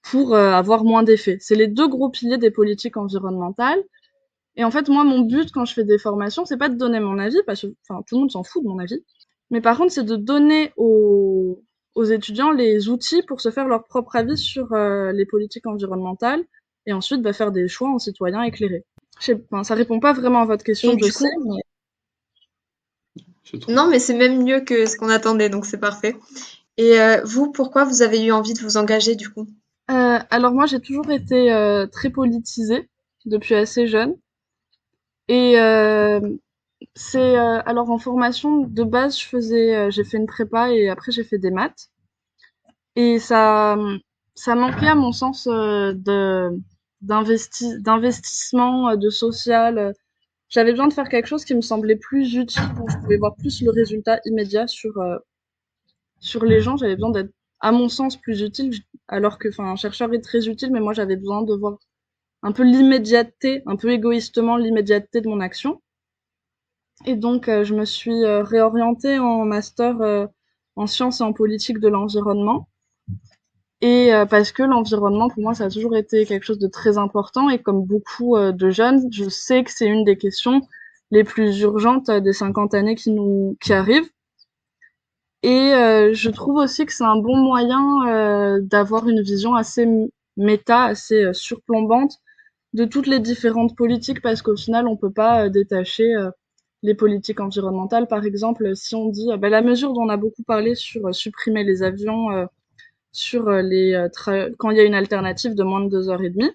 pour 0.02 0.36
avoir 0.36 0.84
moins 0.84 1.04
d'effets. 1.04 1.38
C'est 1.42 1.56
les 1.56 1.68
deux 1.68 1.88
gros 1.88 2.10
piliers 2.10 2.38
des 2.38 2.50
politiques 2.50 2.98
environnementales. 2.98 3.84
Et 4.56 4.64
en 4.64 4.72
fait, 4.72 4.90
moi, 4.90 5.04
mon 5.04 5.20
but 5.20 5.52
quand 5.52 5.66
je 5.66 5.74
fais 5.74 5.84
des 5.84 6.00
formations, 6.00 6.46
c'est 6.46 6.58
pas 6.58 6.70
de 6.70 6.76
donner 6.76 7.00
mon 7.00 7.20
avis, 7.20 7.38
parce 7.46 7.62
que 7.62 7.68
enfin, 7.88 8.02
tout 8.08 8.16
le 8.16 8.22
monde 8.22 8.32
s'en 8.32 8.44
fout 8.44 8.64
de 8.64 8.68
mon 8.68 8.80
avis. 8.80 9.04
Mais 9.52 9.62
par 9.62 9.78
contre, 9.78 9.92
c'est 9.92 10.04
de 10.04 10.16
donner 10.16 10.74
aux, 10.78 11.62
aux, 11.96 12.04
étudiants 12.04 12.52
les 12.52 12.90
outils 12.90 13.22
pour 13.28 13.40
se 13.40 13.52
faire 13.52 13.68
leur 13.68 13.86
propre 13.86 14.16
avis 14.16 14.38
sur 14.38 14.74
euh, 14.74 15.12
les 15.12 15.26
politiques 15.26 15.68
environnementales 15.68 16.44
et 16.86 16.94
ensuite 16.94 17.22
bah, 17.22 17.34
faire 17.34 17.52
des 17.52 17.68
choix 17.68 17.90
en 17.90 18.00
citoyens 18.00 18.42
éclairés. 18.42 18.84
Je 19.20 19.34
enfin, 19.34 19.64
ça 19.64 19.76
répond 19.76 20.00
pas 20.00 20.14
vraiment 20.14 20.42
à 20.42 20.46
votre 20.46 20.64
question, 20.64 20.98
je 20.98 21.12
sais, 21.12 21.30
mais... 21.46 21.62
Non, 23.70 23.88
mais 23.88 24.00
c'est 24.00 24.14
même 24.14 24.44
mieux 24.44 24.62
que 24.62 24.86
ce 24.86 24.98
qu'on 24.98 25.10
attendait, 25.10 25.50
donc 25.50 25.66
c'est 25.66 25.80
parfait. 25.80 26.18
Et 26.78 27.00
euh, 27.00 27.22
vous, 27.24 27.52
pourquoi 27.52 27.84
vous 27.86 28.02
avez 28.02 28.24
eu 28.24 28.32
envie 28.32 28.54
de 28.54 28.60
vous 28.60 28.78
engager 28.78 29.16
du 29.16 29.30
coup? 29.30 29.48
Euh, 29.92 30.20
Alors 30.30 30.54
moi, 30.54 30.66
j'ai 30.66 30.80
toujours 30.80 31.10
été 31.12 31.52
euh, 31.52 31.88
très 31.88 32.10
politisée 32.10 32.90
depuis 33.26 33.56
assez 33.56 33.86
jeune. 33.88 34.16
Et 35.30 35.58
euh, 35.60 36.20
c'est 36.96 37.38
euh, 37.38 37.62
alors 37.66 37.90
en 37.92 37.98
formation 38.00 38.62
de 38.62 38.84
base, 38.84 39.20
je 39.20 39.26
faisais, 39.28 39.76
euh, 39.76 39.92
j'ai 39.92 40.04
fait 40.04 40.18
une 40.18 40.28
prépa 40.28 40.72
et 40.72 40.90
après 40.90 41.12
j'ai 41.12 41.24
fait 41.24 41.40
des 41.40 41.52
maths. 41.52 41.90
Et 42.96 43.20
ça, 43.20 43.78
ça 44.36 44.56
manquait 44.56 44.88
à 44.88 44.96
mon 44.96 45.12
sens 45.12 45.48
de 45.48 46.50
d'investi 47.02 47.80
d'investissement, 47.82 48.96
de 48.96 49.10
social. 49.10 49.94
J'avais 50.50 50.72
besoin 50.72 50.88
de 50.88 50.94
faire 50.94 51.10
quelque 51.10 51.28
chose 51.28 51.46
qui 51.46 51.56
me 51.56 51.62
semblait 51.62 51.98
plus 51.98 52.36
utile, 52.36 52.64
où 52.82 52.90
je 52.90 52.98
pouvais 52.98 53.18
voir 53.18 53.36
plus 53.36 53.62
le 53.62 53.72
résultat 53.72 54.20
immédiat 54.26 54.68
sur 54.68 54.94
sur 56.20 56.46
les 56.46 56.62
gens. 56.62 56.78
J'avais 56.78 56.96
besoin 56.96 57.12
d'être, 57.12 57.32
à 57.60 57.72
mon 57.72 57.90
sens, 57.90 58.18
plus 58.18 58.42
utile, 58.42 58.72
alors 59.08 59.40
que, 59.40 59.50
un 59.62 59.76
chercheur 59.76 60.14
est 60.14 60.22
très 60.22 60.48
utile, 60.48 60.72
mais 60.72 60.80
moi 60.80 60.94
j'avais 60.94 61.16
besoin 61.16 61.44
de 61.44 61.54
voir 61.54 61.78
un 62.44 62.52
peu 62.52 62.64
l'immédiateté, 62.64 63.64
un 63.66 63.76
peu 63.76 63.92
égoïstement 63.92 64.58
l'immédiateté 64.58 65.22
de 65.22 65.28
mon 65.28 65.40
action. 65.40 65.82
Et 67.06 67.16
donc, 67.16 67.48
euh, 67.48 67.64
je 67.64 67.76
me 67.76 67.86
suis 67.86 68.24
euh, 68.24 68.44
réorientée 68.44 69.20
en 69.20 69.46
master 69.46 70.02
euh, 70.02 70.28
en 70.76 70.88
sciences 70.88 71.22
et 71.22 71.24
en 71.24 71.34
politique 71.34 71.80
de 71.80 71.88
l'environnement. 71.88 72.68
Et 73.82 74.10
parce 74.32 74.52
que 74.52 74.64
l'environnement, 74.64 75.30
pour 75.30 75.44
moi, 75.44 75.54
ça 75.54 75.66
a 75.66 75.70
toujours 75.70 75.96
été 75.96 76.26
quelque 76.26 76.44
chose 76.44 76.58
de 76.58 76.68
très 76.68 76.98
important. 76.98 77.48
Et 77.50 77.60
comme 77.60 77.84
beaucoup 77.86 78.36
de 78.36 78.70
jeunes, 78.72 79.08
je 79.12 79.30
sais 79.30 79.64
que 79.64 79.72
c'est 79.72 79.86
une 79.86 80.04
des 80.04 80.18
questions 80.18 80.62
les 81.12 81.24
plus 81.24 81.60
urgentes 81.62 82.10
des 82.10 82.34
50 82.34 82.74
années 82.74 82.96
qui 82.96 83.12
nous 83.12 83.56
qui 83.62 83.74
arrivent. 83.74 84.10
Et 85.44 85.72
je 86.14 86.30
trouve 86.30 86.58
aussi 86.58 86.86
que 86.86 86.94
c'est 86.94 87.04
un 87.04 87.18
bon 87.18 87.38
moyen 87.38 88.60
d'avoir 88.62 89.08
une 89.08 89.22
vision 89.22 89.56
assez 89.56 89.88
méta, 90.36 90.86
assez 90.86 91.34
surplombante 91.34 92.18
de 92.74 92.86
toutes 92.86 93.08
les 93.08 93.20
différentes 93.20 93.76
politiques, 93.76 94.22
parce 94.22 94.42
qu'au 94.42 94.56
final, 94.56 94.88
on 94.88 94.98
peut 94.98 95.12
pas 95.12 95.50
détacher 95.50 96.14
les 96.84 96.96
politiques 96.96 97.40
environnementales, 97.40 98.08
par 98.08 98.26
exemple, 98.26 98.76
si 98.76 98.96
on 98.96 99.10
dit 99.10 99.28
bah, 99.40 99.50
la 99.50 99.62
mesure 99.62 99.94
dont 99.94 100.04
on 100.04 100.10
a 100.10 100.18
beaucoup 100.18 100.44
parlé 100.44 100.76
sur 100.76 101.08
euh, 101.08 101.12
supprimer 101.12 101.64
les 101.64 101.84
avions 101.84 102.32
euh, 102.32 102.46
sur 103.12 103.48
euh, 103.50 103.62
les 103.62 104.08
quand 104.58 104.72
il 104.72 104.78
y 104.78 104.80
a 104.82 104.84
une 104.86 104.96
alternative 104.96 105.56
de 105.56 105.64
moins 105.64 105.82
de 105.82 105.90
deux 105.90 106.10
heures 106.10 106.24
et 106.24 106.30
demie, 106.30 106.52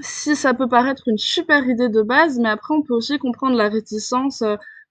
si 0.00 0.36
ça 0.36 0.54
peut 0.54 0.68
paraître 0.68 1.08
une 1.08 1.18
super 1.18 1.66
idée 1.68 1.88
de 1.88 2.02
base, 2.02 2.38
mais 2.38 2.48
après 2.48 2.74
on 2.74 2.82
peut 2.82 2.94
aussi 2.94 3.18
comprendre 3.18 3.56
la 3.56 3.68
réticence 3.68 4.42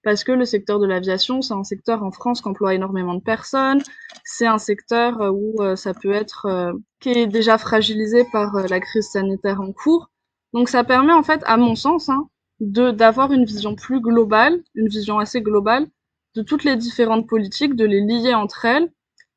parce 0.03 0.23
que 0.23 0.31
le 0.31 0.45
secteur 0.45 0.79
de 0.79 0.87
l'aviation, 0.87 1.41
c'est 1.41 1.53
un 1.53 1.63
secteur 1.63 2.03
en 2.03 2.11
France 2.11 2.41
qui 2.41 2.47
emploie 2.49 2.73
énormément 2.73 3.13
de 3.13 3.21
personnes, 3.21 3.81
c'est 4.23 4.47
un 4.47 4.57
secteur 4.57 5.19
où 5.33 5.57
ça 5.75 5.93
peut 5.93 6.11
être 6.11 6.73
qui 6.99 7.09
est 7.09 7.27
déjà 7.27 7.57
fragilisé 7.57 8.25
par 8.31 8.53
la 8.67 8.79
crise 8.79 9.09
sanitaire 9.09 9.61
en 9.61 9.71
cours. 9.71 10.09
Donc 10.53 10.69
ça 10.69 10.83
permet 10.83 11.13
en 11.13 11.23
fait, 11.23 11.41
à 11.45 11.57
mon 11.57 11.75
sens, 11.75 12.09
hein, 12.09 12.27
de 12.59 12.91
d'avoir 12.91 13.31
une 13.31 13.45
vision 13.45 13.75
plus 13.75 14.01
globale, 14.01 14.61
une 14.75 14.87
vision 14.87 15.19
assez 15.19 15.41
globale 15.41 15.87
de 16.35 16.41
toutes 16.41 16.63
les 16.63 16.77
différentes 16.77 17.27
politiques, 17.27 17.75
de 17.75 17.85
les 17.85 18.01
lier 18.01 18.33
entre 18.33 18.65
elles, 18.65 18.91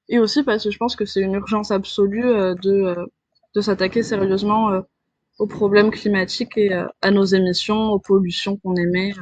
et 0.08 0.18
aussi 0.18 0.42
parce 0.42 0.64
que 0.64 0.70
je 0.70 0.78
pense 0.78 0.96
que 0.96 1.04
c'est 1.04 1.20
une 1.20 1.34
urgence 1.34 1.70
absolue 1.70 2.26
euh, 2.26 2.54
de, 2.54 2.72
euh, 2.72 3.06
de 3.54 3.60
s'attaquer 3.60 4.02
sérieusement 4.02 4.70
euh, 4.70 4.80
aux 5.38 5.46
problèmes 5.46 5.90
climatiques 5.90 6.56
et 6.56 6.72
à 7.02 7.10
nos 7.10 7.24
émissions, 7.24 7.90
aux 7.90 7.98
pollutions 7.98 8.56
qu'on 8.58 8.76
émet. 8.76 9.12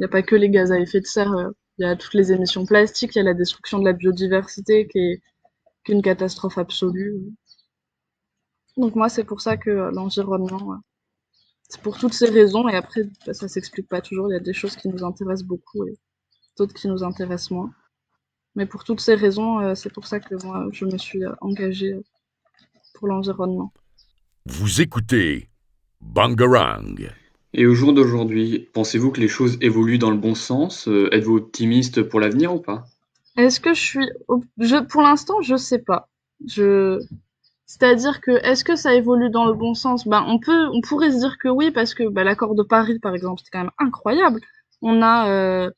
N'y 0.00 0.06
a 0.06 0.08
pas 0.08 0.22
que 0.22 0.34
les 0.34 0.50
gaz 0.50 0.72
à 0.72 0.80
effet 0.80 1.00
de 1.00 1.06
serre, 1.06 1.52
il 1.78 1.82
y 1.82 1.88
a 1.88 1.94
toutes 1.94 2.14
les 2.14 2.32
émissions 2.32 2.66
plastiques, 2.66 3.14
il 3.14 3.18
y 3.18 3.20
a 3.20 3.24
la 3.24 3.34
destruction 3.34 3.78
de 3.78 3.84
la 3.84 3.92
biodiversité 3.92 4.88
qui 4.88 4.98
est, 4.98 5.22
une 5.88 6.02
catastrophe 6.02 6.58
absolue. 6.58 7.20
Donc 8.76 8.94
moi, 8.96 9.08
c'est 9.08 9.24
pour 9.24 9.40
ça 9.40 9.56
que 9.56 9.70
l'environnement 9.70 10.80
c'est 11.70 11.80
pour 11.82 11.96
toutes 11.96 12.14
ces 12.14 12.28
raisons, 12.28 12.68
et 12.68 12.74
après, 12.74 13.04
bah, 13.24 13.32
ça 13.32 13.46
s'explique 13.46 13.88
pas 13.88 14.00
toujours. 14.00 14.28
Il 14.28 14.32
y 14.32 14.36
a 14.36 14.40
des 14.40 14.52
choses 14.52 14.74
qui 14.74 14.88
nous 14.88 15.04
intéressent 15.04 15.46
beaucoup 15.46 15.86
et 15.86 15.96
d'autres 16.58 16.74
qui 16.74 16.88
nous 16.88 17.04
intéressent 17.04 17.52
moins. 17.52 17.72
Mais 18.56 18.66
pour 18.66 18.82
toutes 18.82 19.00
ces 19.00 19.14
raisons, 19.14 19.60
euh, 19.60 19.76
c'est 19.76 19.92
pour 19.92 20.06
ça 20.08 20.18
que 20.18 20.34
moi, 20.44 20.66
je 20.72 20.84
me 20.84 20.98
suis 20.98 21.24
euh, 21.24 21.32
engagée 21.40 21.92
euh, 21.92 22.02
pour 22.94 23.06
l'environnement. 23.06 23.72
Vous 24.46 24.80
écoutez 24.80 25.48
Bangarang. 26.00 26.96
Et 27.52 27.66
au 27.66 27.74
jour 27.74 27.92
d'aujourd'hui, 27.92 28.68
pensez-vous 28.72 29.10
que 29.10 29.20
les 29.20 29.28
choses 29.28 29.58
évoluent 29.60 29.98
dans 29.98 30.10
le 30.10 30.16
bon 30.16 30.34
sens? 30.34 30.88
Êtes-vous 31.12 31.36
optimiste 31.36 32.02
pour 32.02 32.20
l'avenir 32.20 32.54
ou 32.54 32.60
pas? 32.60 32.84
Est-ce 33.36 33.60
que 33.60 33.74
je 33.74 33.80
suis... 33.80 34.08
Pour 34.88 35.02
l'instant, 35.02 35.40
je 35.40 35.56
sais 35.56 35.80
pas. 35.80 36.08
C'est-à-dire 37.66 38.20
que 38.20 38.32
est-ce 38.44 38.64
que 38.64 38.74
ça 38.76 38.94
évolue 38.94 39.30
dans 39.30 39.46
le 39.46 39.54
bon 39.54 39.74
sens? 39.74 40.06
Ben 40.06 40.24
on 40.26 40.38
peut, 40.38 40.66
on 40.72 40.80
pourrait 40.80 41.12
se 41.12 41.18
dire 41.18 41.38
que 41.38 41.48
oui 41.48 41.70
parce 41.70 41.94
que 41.94 42.08
ben, 42.08 42.24
l'accord 42.24 42.56
de 42.56 42.64
Paris 42.64 42.98
par 42.98 43.14
exemple 43.14 43.38
c'était 43.38 43.50
quand 43.52 43.64
même 43.64 43.70
incroyable. 43.78 44.40
On 44.82 45.02
a 45.02 45.30
euh, 45.30 45.70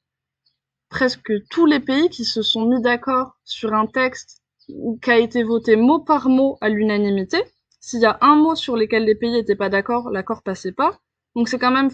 presque 0.89 1.33
tous 1.51 1.67
les 1.67 1.81
pays 1.81 2.09
qui 2.09 2.25
se 2.25 2.41
sont 2.41 2.67
mis 2.67 2.81
d'accord 2.81 3.37
sur 3.45 3.75
un 3.75 3.87
texte 3.87 4.41
qui 4.67 5.11
a 5.11 5.19
été 5.19 5.43
voté 5.43 5.77
mot 5.77 5.99
par 5.99 6.31
mot 6.31 6.57
à 6.63 6.71
l'unanimité. 6.71 7.43
S'il 7.81 8.01
y 8.01 8.07
a 8.07 8.17
un 8.23 8.37
mot 8.37 8.55
sur 8.55 8.77
lequel 8.77 9.05
les 9.05 9.15
pays 9.15 9.33
n'étaient 9.33 9.57
pas 9.57 9.69
d'accord, 9.69 10.11
l'accord 10.11 10.43
passait 10.43 10.73
pas. 10.73 10.99
Donc 11.35 11.49
c'est 11.49 11.59
quand 11.59 11.71
même, 11.71 11.91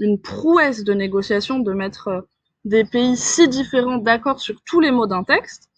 une 0.00 0.20
prouesse 0.20 0.82
de 0.82 0.94
négociation 0.94 1.60
de 1.60 1.72
mettre 1.72 2.08
euh, 2.08 2.20
des 2.64 2.84
pays 2.84 3.16
si 3.16 3.48
différents 3.48 3.98
d'accord 3.98 4.40
sur 4.40 4.60
tous 4.64 4.80
les 4.80 4.90
mots 4.90 5.06
d'un 5.06 5.24
texte. 5.24 5.68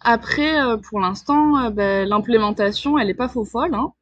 Après, 0.00 0.60
euh, 0.60 0.76
pour 0.76 1.00
l'instant, 1.00 1.58
euh, 1.58 1.70
ben, 1.70 2.08
l'implémentation, 2.08 2.98
elle 2.98 3.10
est 3.10 3.14
pas 3.14 3.28
faux 3.28 3.44
folle. 3.44 3.74
Hein. 3.74 3.92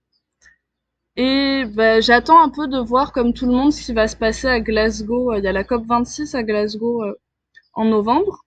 Et 1.16 1.64
ben, 1.66 2.00
j'attends 2.02 2.42
un 2.42 2.48
peu 2.48 2.68
de 2.68 2.78
voir, 2.78 3.12
comme 3.12 3.32
tout 3.34 3.46
le 3.46 3.52
monde, 3.52 3.72
ce 3.72 3.82
qui 3.84 3.92
va 3.92 4.08
se 4.08 4.16
passer 4.16 4.48
à 4.48 4.60
Glasgow. 4.60 5.34
Il 5.34 5.44
y 5.44 5.48
a 5.48 5.52
la 5.52 5.64
COP 5.64 5.84
26 5.86 6.34
à 6.34 6.42
Glasgow 6.42 7.04
en 7.74 7.84
novembre. 7.84 8.44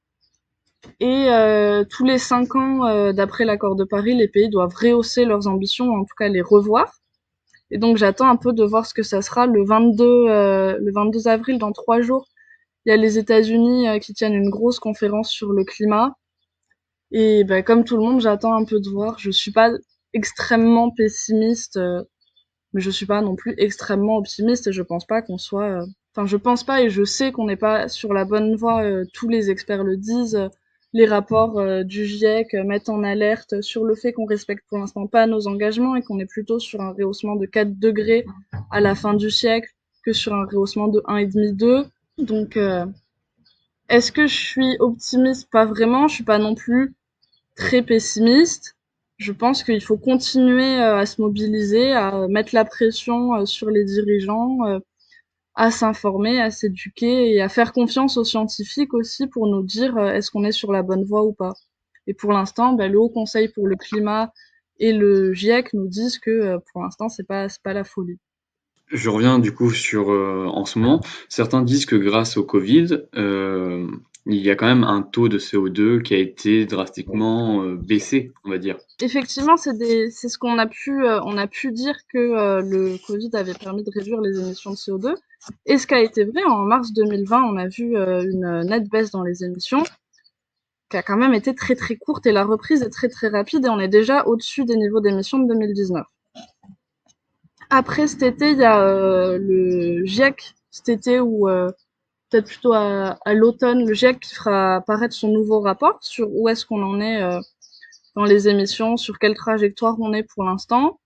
Et 1.00 1.28
tous 1.90 2.06
les 2.06 2.18
cinq 2.18 2.56
ans, 2.56 3.12
d'après 3.14 3.46
l'accord 3.46 3.76
de 3.76 3.84
Paris, 3.84 4.16
les 4.16 4.28
pays 4.28 4.50
doivent 4.50 4.74
rehausser 4.76 5.26
leurs 5.26 5.48
ambitions, 5.48 5.92
en 5.94 6.06
tout 6.06 6.16
cas 6.18 6.28
les 6.28 6.42
revoir. 6.42 6.92
Et 7.76 7.78
donc 7.78 7.98
j'attends 7.98 8.30
un 8.30 8.38
peu 8.38 8.54
de 8.54 8.64
voir 8.64 8.86
ce 8.86 8.94
que 8.94 9.04
ça 9.04 9.22
sera 9.22 9.48
le 9.48 9.66
22, 9.66 10.06
le 10.80 10.92
22 10.94 11.28
avril, 11.28 11.58
dans 11.58 11.74
trois 11.74 12.00
jours. 12.00 12.26
Il 12.86 12.90
y 12.90 12.94
a 12.94 12.96
les 12.98 13.18
États-Unis 13.18 14.00
qui 14.00 14.14
tiennent 14.14 14.34
une 14.34 14.50
grosse 14.50 14.80
conférence 14.80 15.30
sur 15.30 15.52
le 15.52 15.66
climat. 15.66 16.16
Et 17.12 17.44
bah, 17.44 17.62
comme 17.62 17.84
tout 17.84 17.98
le 17.98 18.04
monde, 18.04 18.22
j'attends 18.22 18.56
un 18.56 18.66
peu 18.66 18.80
de 18.80 18.90
voir. 18.90 19.20
Je 19.20 19.32
suis 19.32 19.52
pas 19.52 19.72
extrêmement 20.14 20.92
pessimiste, 20.92 21.78
euh, 21.78 22.04
mais 22.74 22.82
je 22.82 22.90
suis 22.90 23.06
pas 23.06 23.22
non 23.22 23.36
plus 23.36 23.54
extrêmement 23.58 24.18
optimiste 24.18 24.68
et 24.68 24.74
je 24.74 24.82
pense 24.82 25.06
pas 25.06 25.22
qu'on 25.22 25.38
soit. 25.38 25.84
Euh, 25.84 25.86
enfin, 26.16 26.26
je 26.26 26.38
pense 26.38 26.64
pas 26.64 26.82
et 26.82 26.90
je 26.90 27.04
sais 27.04 27.32
qu'on 27.32 27.46
n'est 27.46 27.58
pas 27.58 27.90
sur 27.90 28.14
la 28.14 28.26
bonne 28.26 28.56
voie. 28.56 28.84
Euh, 28.84 29.06
tous 29.14 29.30
les 29.30 29.50
experts 29.52 29.84
le 29.84 29.98
disent. 29.98 30.50
Les 30.96 31.06
rapports 31.06 31.84
du 31.84 32.06
GIEC 32.06 32.54
mettent 32.66 32.90
en 32.90 33.04
alerte 33.04 33.62
sur 33.62 33.84
le 33.84 33.96
fait 33.96 34.14
qu'on 34.14 34.26
respecte 34.26 34.64
pour 34.70 34.80
l'instant 34.80 35.08
pas 35.08 35.28
nos 35.28 35.48
engagements 35.48 35.96
et 35.96 36.02
qu'on 36.02 36.20
est 36.20 36.26
plutôt 36.26 36.58
sur 36.58 36.82
un 36.82 36.94
rehaussement 36.94 37.36
de 37.36 37.46
4 37.46 37.78
degrés 37.78 38.26
à 38.72 38.80
la 38.80 38.96
fin 38.96 39.14
du 39.14 39.30
siècle 39.30 39.70
que 40.04 40.14
sur 40.14 40.34
un 40.34 40.46
rehaussement 40.46 40.88
de 40.88 41.02
1,5-2. 41.02 41.86
Donc, 42.18 42.58
est-ce 43.90 44.12
que 44.12 44.26
je 44.26 44.36
suis 44.36 44.76
optimiste? 44.80 45.50
Pas 45.52 45.66
vraiment. 45.66 46.08
Je 46.08 46.16
suis 46.16 46.24
pas 46.24 46.40
non 46.40 46.56
plus 46.56 46.94
très 47.56 47.82
pessimiste. 47.82 48.76
Je 49.18 49.32
pense 49.32 49.64
qu'il 49.64 49.82
faut 49.82 49.98
continuer 49.98 50.78
euh, 50.78 50.98
à 50.98 51.06
se 51.06 51.22
mobiliser, 51.22 51.92
à 51.92 52.28
mettre 52.28 52.54
la 52.54 52.66
pression 52.66 53.34
euh, 53.36 53.46
sur 53.46 53.70
les 53.70 53.86
dirigeants, 53.86 54.58
euh, 54.66 54.80
à 55.56 55.72
s'informer, 55.72 56.42
à 56.42 56.52
s'éduquer 56.52 57.34
et 57.34 57.42
à 57.42 57.50
faire 57.50 57.74
confiance 57.74 58.18
aux 58.18 58.24
scientifiques 58.24 58.94
aussi 58.94 59.28
pour 59.28 59.48
nous 59.48 59.64
dire 59.64 59.98
est-ce 60.00 60.32
qu'on 60.32 60.44
est 60.44 60.52
sur 60.52 60.72
la 60.72 60.84
bonne 60.84 61.04
voie 61.04 61.24
ou 61.24 61.34
pas. 61.34 61.54
Et 62.08 62.14
pour 62.14 62.34
l'instant, 62.34 62.74
ben, 62.74 62.92
le 62.92 63.00
Haut 63.00 63.10
Conseil 63.10 63.48
pour 63.48 63.68
le 63.68 63.76
climat 63.76 64.32
et 64.80 64.92
le 64.92 65.34
GIEC 65.34 65.74
nous 65.74 65.88
disent 65.88 66.20
que 66.20 66.58
pour 66.72 66.82
l'instant 66.82 67.10
c'est 67.10 67.26
pas 67.26 67.48
pas 67.64 67.74
la 67.74 67.84
folie. 67.84 68.18
Je 68.92 69.10
reviens 69.10 69.40
du 69.40 69.54
coup 69.54 69.72
sur 69.72 70.10
en 70.10 70.66
ce 70.66 70.78
moment. 70.78 71.02
Certains 71.30 71.62
disent 71.62 71.86
que 71.86 71.96
grâce 71.96 72.38
au 72.38 72.44
Covid, 72.44 73.00
il 74.28 74.44
y 74.44 74.50
a 74.50 74.56
quand 74.56 74.66
même 74.66 74.84
un 74.84 75.04
taux 75.04 75.30
de 75.30 75.38
CO2 75.38 76.02
qui 76.02 76.16
a 76.16 76.18
été 76.18 76.66
drastiquement 76.66 77.62
euh, 77.62 77.76
baissé, 77.76 78.34
on 78.44 78.50
va 78.50 78.58
dire. 78.58 78.78
Effectivement, 79.00 79.56
c'est 79.56 79.74
ce 79.74 80.38
qu'on 80.38 80.58
a 80.58 80.66
pu, 80.66 81.06
euh, 81.06 81.20
dire 81.72 81.96
que 82.12 82.18
euh, 82.18 82.62
le 82.62 82.98
Covid 83.06 83.30
avait 83.34 83.54
permis 83.54 83.84
de 83.84 83.92
réduire 83.94 84.22
les 84.22 84.40
émissions 84.40 84.72
de 84.72 84.76
CO2. 84.76 85.16
Et 85.68 85.78
ce 85.78 85.86
qui 85.86 85.94
a 85.94 86.02
été 86.02 86.24
vrai, 86.24 86.44
en 86.44 86.64
mars 86.64 86.92
2020, 86.94 87.44
on 87.44 87.58
a 87.58 87.68
vu 87.68 87.96
une 87.96 88.64
nette 88.68 88.90
baisse 88.90 89.12
dans 89.12 89.22
les 89.22 89.44
émissions, 89.44 89.84
qui 90.90 90.98
a 90.98 91.04
quand 91.04 91.18
même 91.18 91.36
été 91.36 91.54
très 91.54 91.76
très 91.76 91.96
courte 91.96 92.26
et 92.26 92.32
la 92.32 92.44
reprise 92.44 92.82
est 92.82 92.90
très 92.90 93.10
très 93.10 93.28
rapide 93.28 93.66
et 93.66 93.70
on 93.70 93.80
est 93.80 93.88
déjà 93.88 94.26
au-dessus 94.26 94.66
des 94.66 94.76
niveaux 94.76 95.02
d'émissions 95.02 95.38
de 95.38 95.48
2019. 95.54 96.04
Après 97.70 98.08
cet 98.08 98.24
été, 98.24 98.52
il 98.52 98.58
y 98.58 98.64
a 98.64 99.38
le 99.38 100.04
GIEC, 100.04 100.56
cet 100.72 100.90
été 100.90 101.20
où 101.20 101.48
peut-être 102.30 102.48
plutôt 102.48 102.74
à, 102.74 103.18
l'automne, 103.34 103.86
le 103.86 103.94
GIEC 103.94 104.20
qui 104.20 104.36
fera 104.36 104.78
apparaître 104.78 105.14
son 105.14 105.30
nouveau 105.30 105.60
rapport 105.62 105.98
sur 106.02 106.28
où 106.32 106.50
est-ce 106.50 106.66
qu'on 106.66 106.84
en 106.84 107.00
est 107.00 107.22
euh, 107.22 107.40
dans 108.16 108.26
les 108.26 108.48
émissions, 108.48 108.98
sur 108.98 109.20
quelle 109.20 109.36
trajectoire 109.36 109.96
on 110.00 110.14
est 110.14 110.24
pour 110.24 110.44
l'instant. 110.44 111.00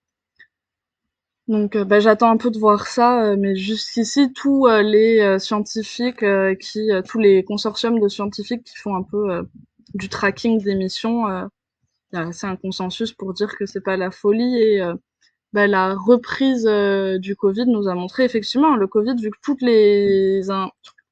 Donc 1.48 1.76
euh, 1.76 1.84
bah, 1.84 2.00
j'attends 2.00 2.30
un 2.30 2.38
peu 2.38 2.52
de 2.52 2.60
voir 2.60 2.88
ça, 2.88 3.24
euh, 3.24 3.36
mais 3.38 3.56
jusqu'ici 3.56 4.32
tous 4.34 4.68
les 4.68 5.40
scientifiques 5.40 6.26
qui, 6.60 6.90
tous 7.08 7.20
les 7.20 7.44
consortiums 7.44 8.00
de 8.00 8.08
scientifiques 8.08 8.64
qui 8.64 8.78
font 8.78 8.96
un 8.96 9.04
peu 9.04 9.48
du 9.96 10.10
tracking 10.10 10.62
d'émissions, 10.62 11.26
c'est 12.32 12.48
un 12.48 12.56
consensus 12.56 13.14
pour 13.14 13.34
dire 13.34 13.56
que 13.58 13.66
c'est 13.66 13.82
pas 13.82 13.98
la 13.98 14.12
folie 14.12 14.58
et 14.62 14.82
bah, 15.54 15.68
la 15.68 15.96
reprise 15.96 16.66
du 17.20 17.36
Covid 17.36 17.66
nous 17.66 17.88
a 17.88 17.96
montré 17.96 18.24
effectivement 18.24 18.76
le 18.76 18.88
Covid 18.88 19.16
vu 19.20 19.32
que 19.32 19.38
toutes 19.42 19.62
les 19.64 20.50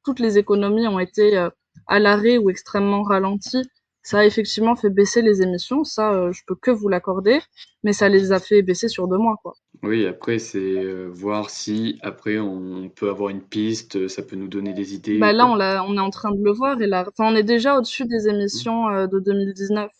toutes 0.07 0.21
les 0.21 0.37
économies 0.37 0.87
ont 0.87 0.99
été 0.99 1.37
euh, 1.37 1.49
à 1.85 1.99
l'arrêt 1.99 2.37
ou 2.37 2.49
extrêmement 2.49 3.03
ralenties, 3.03 3.69
ça 4.03 4.19
a 4.19 4.25
effectivement 4.25 4.77
fait 4.77 4.89
baisser 4.89 5.21
les 5.21 5.41
émissions, 5.41 5.83
ça 5.83 6.13
euh, 6.13 6.31
je 6.31 6.43
peux 6.47 6.55
que 6.55 6.71
vous 6.71 6.87
l'accorder, 6.87 7.41
mais 7.83 7.91
ça 7.91 8.07
les 8.07 8.31
a 8.31 8.39
fait 8.39 8.61
baisser 8.61 8.87
sur 8.87 9.09
deux 9.09 9.17
mois 9.17 9.35
quoi. 9.43 9.53
Oui, 9.83 10.05
après 10.05 10.39
c'est 10.39 10.59
euh, 10.59 11.09
voir 11.11 11.49
si 11.49 11.99
après 12.03 12.39
on 12.39 12.87
peut 12.87 13.09
avoir 13.09 13.31
une 13.31 13.41
piste, 13.41 14.07
ça 14.07 14.23
peut 14.23 14.37
nous 14.37 14.47
donner 14.47 14.73
des 14.73 14.93
idées. 14.93 15.17
Bah 15.17 15.33
là 15.33 15.45
on, 15.45 15.59
on 15.59 15.97
est 15.97 16.07
en 16.09 16.09
train 16.09 16.31
de 16.31 16.41
le 16.41 16.53
voir 16.53 16.81
et 16.81 16.87
là, 16.87 17.05
on 17.19 17.35
est 17.35 17.43
déjà 17.43 17.77
au-dessus 17.77 18.05
des 18.05 18.29
émissions 18.29 18.85
de 19.07 19.19
2019. 19.19 19.91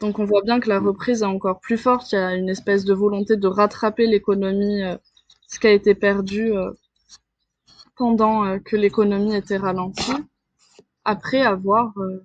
Donc 0.00 0.18
on 0.18 0.24
voit 0.24 0.40
bien 0.40 0.60
que 0.60 0.70
la 0.70 0.80
mm. 0.80 0.86
reprise 0.86 1.20
est 1.20 1.26
encore 1.26 1.60
plus 1.60 1.76
forte, 1.76 2.12
il 2.12 2.14
y 2.14 2.18
a 2.18 2.34
une 2.34 2.48
espèce 2.48 2.86
de 2.86 2.94
volonté 2.94 3.36
de 3.36 3.48
rattraper 3.48 4.06
l'économie, 4.06 4.80
ce 5.46 5.58
qui 5.58 5.66
a 5.66 5.72
été 5.72 5.94
perdu 5.94 6.54
pendant 8.00 8.46
euh, 8.46 8.58
que 8.58 8.76
l'économie 8.76 9.36
était 9.36 9.58
ralentie, 9.58 10.14
après 11.04 11.42
avoir... 11.42 11.92
Euh, 11.98 12.24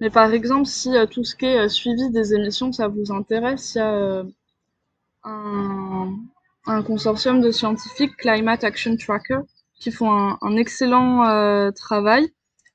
mais 0.00 0.10
par 0.10 0.32
exemple, 0.34 0.66
si 0.66 0.96
euh, 0.96 1.06
tout 1.06 1.22
ce 1.22 1.36
qui 1.36 1.46
est 1.46 1.68
suivi 1.68 2.10
des 2.10 2.34
émissions, 2.34 2.72
ça 2.72 2.88
vous 2.88 3.12
intéresse, 3.12 3.76
il 3.76 3.78
y 3.78 3.80
a 3.82 4.24
un, 6.66 6.82
consortium 6.82 7.40
de 7.40 7.52
scientifiques, 7.52 8.16
Climate 8.16 8.64
Action 8.64 8.96
Tracker, 8.96 9.38
qui 9.78 9.92
font 9.92 10.10
un, 10.42 10.56
excellent 10.56 11.70
travail 11.72 12.32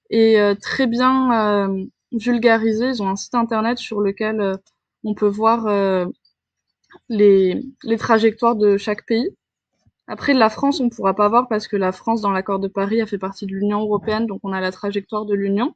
et 0.10 0.38
très 0.62 0.88
bien 0.88 1.70
vulgarisé. 2.14 2.88
Ils 2.90 3.04
ont 3.04 3.10
un 3.10 3.18
site 3.18 3.36
internet 3.36 3.78
sur 3.78 4.00
lequel 4.00 4.58
on 5.04 5.14
peut 5.16 5.28
voir 5.28 5.68
les, 7.10 7.62
les 7.84 7.98
trajectoires 7.98 8.56
de 8.56 8.78
chaque 8.78 9.06
pays. 9.06 9.30
Après, 10.12 10.34
la 10.34 10.50
France, 10.50 10.80
on 10.80 10.86
ne 10.86 10.90
pourra 10.90 11.14
pas 11.14 11.30
voir 11.30 11.48
parce 11.48 11.68
que 11.68 11.78
la 11.78 11.92
France, 11.92 12.22
dans 12.22 12.32
l'accord 12.32 12.58
de 12.58 12.68
Paris, 12.68 13.00
a 13.00 13.06
fait 13.06 13.20
partie 13.20 13.46
de 13.46 13.52
l'Union 13.52 13.82
européenne, 13.82 14.26
donc 14.26 14.40
on 14.42 14.52
a 14.52 14.60
la 14.60 14.72
trajectoire 14.72 15.26
de 15.26 15.36
l'Union. 15.36 15.76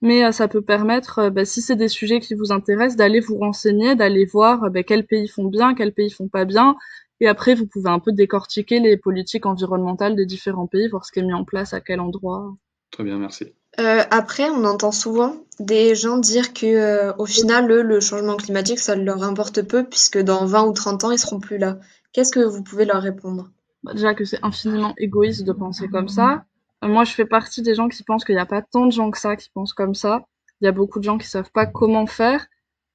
Mais 0.00 0.24
euh, 0.24 0.30
ça 0.30 0.46
peut 0.46 0.62
permettre, 0.62 1.18
euh, 1.18 1.30
bah, 1.30 1.44
si 1.44 1.60
c'est 1.60 1.74
des 1.74 1.88
sujets 1.88 2.20
qui 2.20 2.34
vous 2.34 2.52
intéressent, 2.52 2.96
d'aller 2.96 3.18
vous 3.18 3.36
renseigner, 3.36 3.96
d'aller 3.96 4.24
voir 4.26 4.62
euh, 4.62 4.70
bah, 4.70 4.84
quels 4.84 5.04
pays 5.04 5.26
font 5.26 5.46
bien, 5.46 5.74
quels 5.74 5.92
pays 5.92 6.08
font 6.08 6.28
pas 6.28 6.44
bien. 6.44 6.76
Et 7.18 7.26
après, 7.26 7.56
vous 7.56 7.66
pouvez 7.66 7.90
un 7.90 7.98
peu 7.98 8.12
décortiquer 8.12 8.78
les 8.78 8.96
politiques 8.96 9.44
environnementales 9.44 10.14
des 10.14 10.24
différents 10.24 10.68
pays, 10.68 10.88
voir 10.88 11.04
ce 11.04 11.10
qui 11.10 11.18
est 11.18 11.24
mis 11.24 11.34
en 11.34 11.44
place 11.44 11.74
à 11.74 11.80
quel 11.80 11.98
endroit. 11.98 12.54
Très 12.92 13.02
bien, 13.02 13.18
merci. 13.18 13.52
après, 13.76 14.48
on 14.50 14.64
entend 14.64 14.92
souvent 14.92 15.36
des 15.58 15.94
gens 15.94 16.16
dire 16.16 16.54
que 16.54 17.12
au 17.18 17.26
final, 17.26 17.66
le 17.66 18.00
changement 18.00 18.36
climatique, 18.36 18.78
ça 18.78 18.94
leur 18.96 19.22
importe 19.22 19.62
peu, 19.62 19.84
puisque 19.84 20.18
dans 20.18 20.46
20 20.46 20.62
ou 20.68 20.72
30 20.72 21.04
ans, 21.04 21.10
ils 21.10 21.18
seront 21.18 21.40
plus 21.40 21.58
là. 21.58 21.78
Qu'est-ce 22.12 22.32
que 22.32 22.40
vous 22.40 22.62
pouvez 22.62 22.84
leur 22.84 23.02
répondre? 23.02 23.50
Bah, 23.82 23.92
Déjà 23.94 24.14
que 24.14 24.24
c'est 24.24 24.42
infiniment 24.44 24.94
égoïste 24.98 25.44
de 25.44 25.52
penser 25.52 25.88
comme 25.88 26.08
ça. 26.08 26.44
Euh, 26.84 26.88
moi, 26.88 27.04
je 27.04 27.12
fais 27.12 27.24
partie 27.26 27.62
des 27.62 27.74
gens 27.74 27.88
qui 27.88 28.02
pensent 28.04 28.24
qu'il 28.24 28.34
n'y 28.34 28.40
a 28.40 28.46
pas 28.46 28.62
tant 28.62 28.86
de 28.86 28.92
gens 28.92 29.10
que 29.10 29.18
ça 29.18 29.36
qui 29.36 29.50
pensent 29.50 29.72
comme 29.72 29.94
ça. 29.94 30.26
Il 30.60 30.66
y 30.66 30.68
a 30.68 30.72
beaucoup 30.72 30.98
de 30.98 31.04
gens 31.04 31.18
qui 31.18 31.26
savent 31.26 31.50
pas 31.52 31.66
comment 31.66 32.06
faire. 32.06 32.46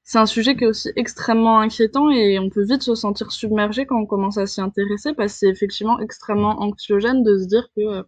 C'est 0.04 0.20
un 0.20 0.26
sujet 0.28 0.56
qui 0.56 0.66
est 0.66 0.68
aussi 0.68 0.92
extrêmement 0.96 1.60
inquiétant 1.60 2.10
et 2.12 2.38
on 2.40 2.50
peut 2.50 2.64
vite 2.64 2.84
se 2.84 2.94
sentir 2.96 3.32
submergé 3.32 3.86
quand 3.88 4.00
on 4.00 4.06
commence 4.06 4.38
à 4.38 4.46
s'y 4.46 4.62
intéresser 4.62 5.14
parce 5.14 5.34
que 5.34 5.40
c'est 5.40 5.50
effectivement 5.50 6.00
extrêmement 6.00 6.62
anxiogène 6.62 7.24
de 7.24 7.40
se 7.40 7.46
dire 7.48 7.68
que 7.76 7.82
euh, 7.82 8.04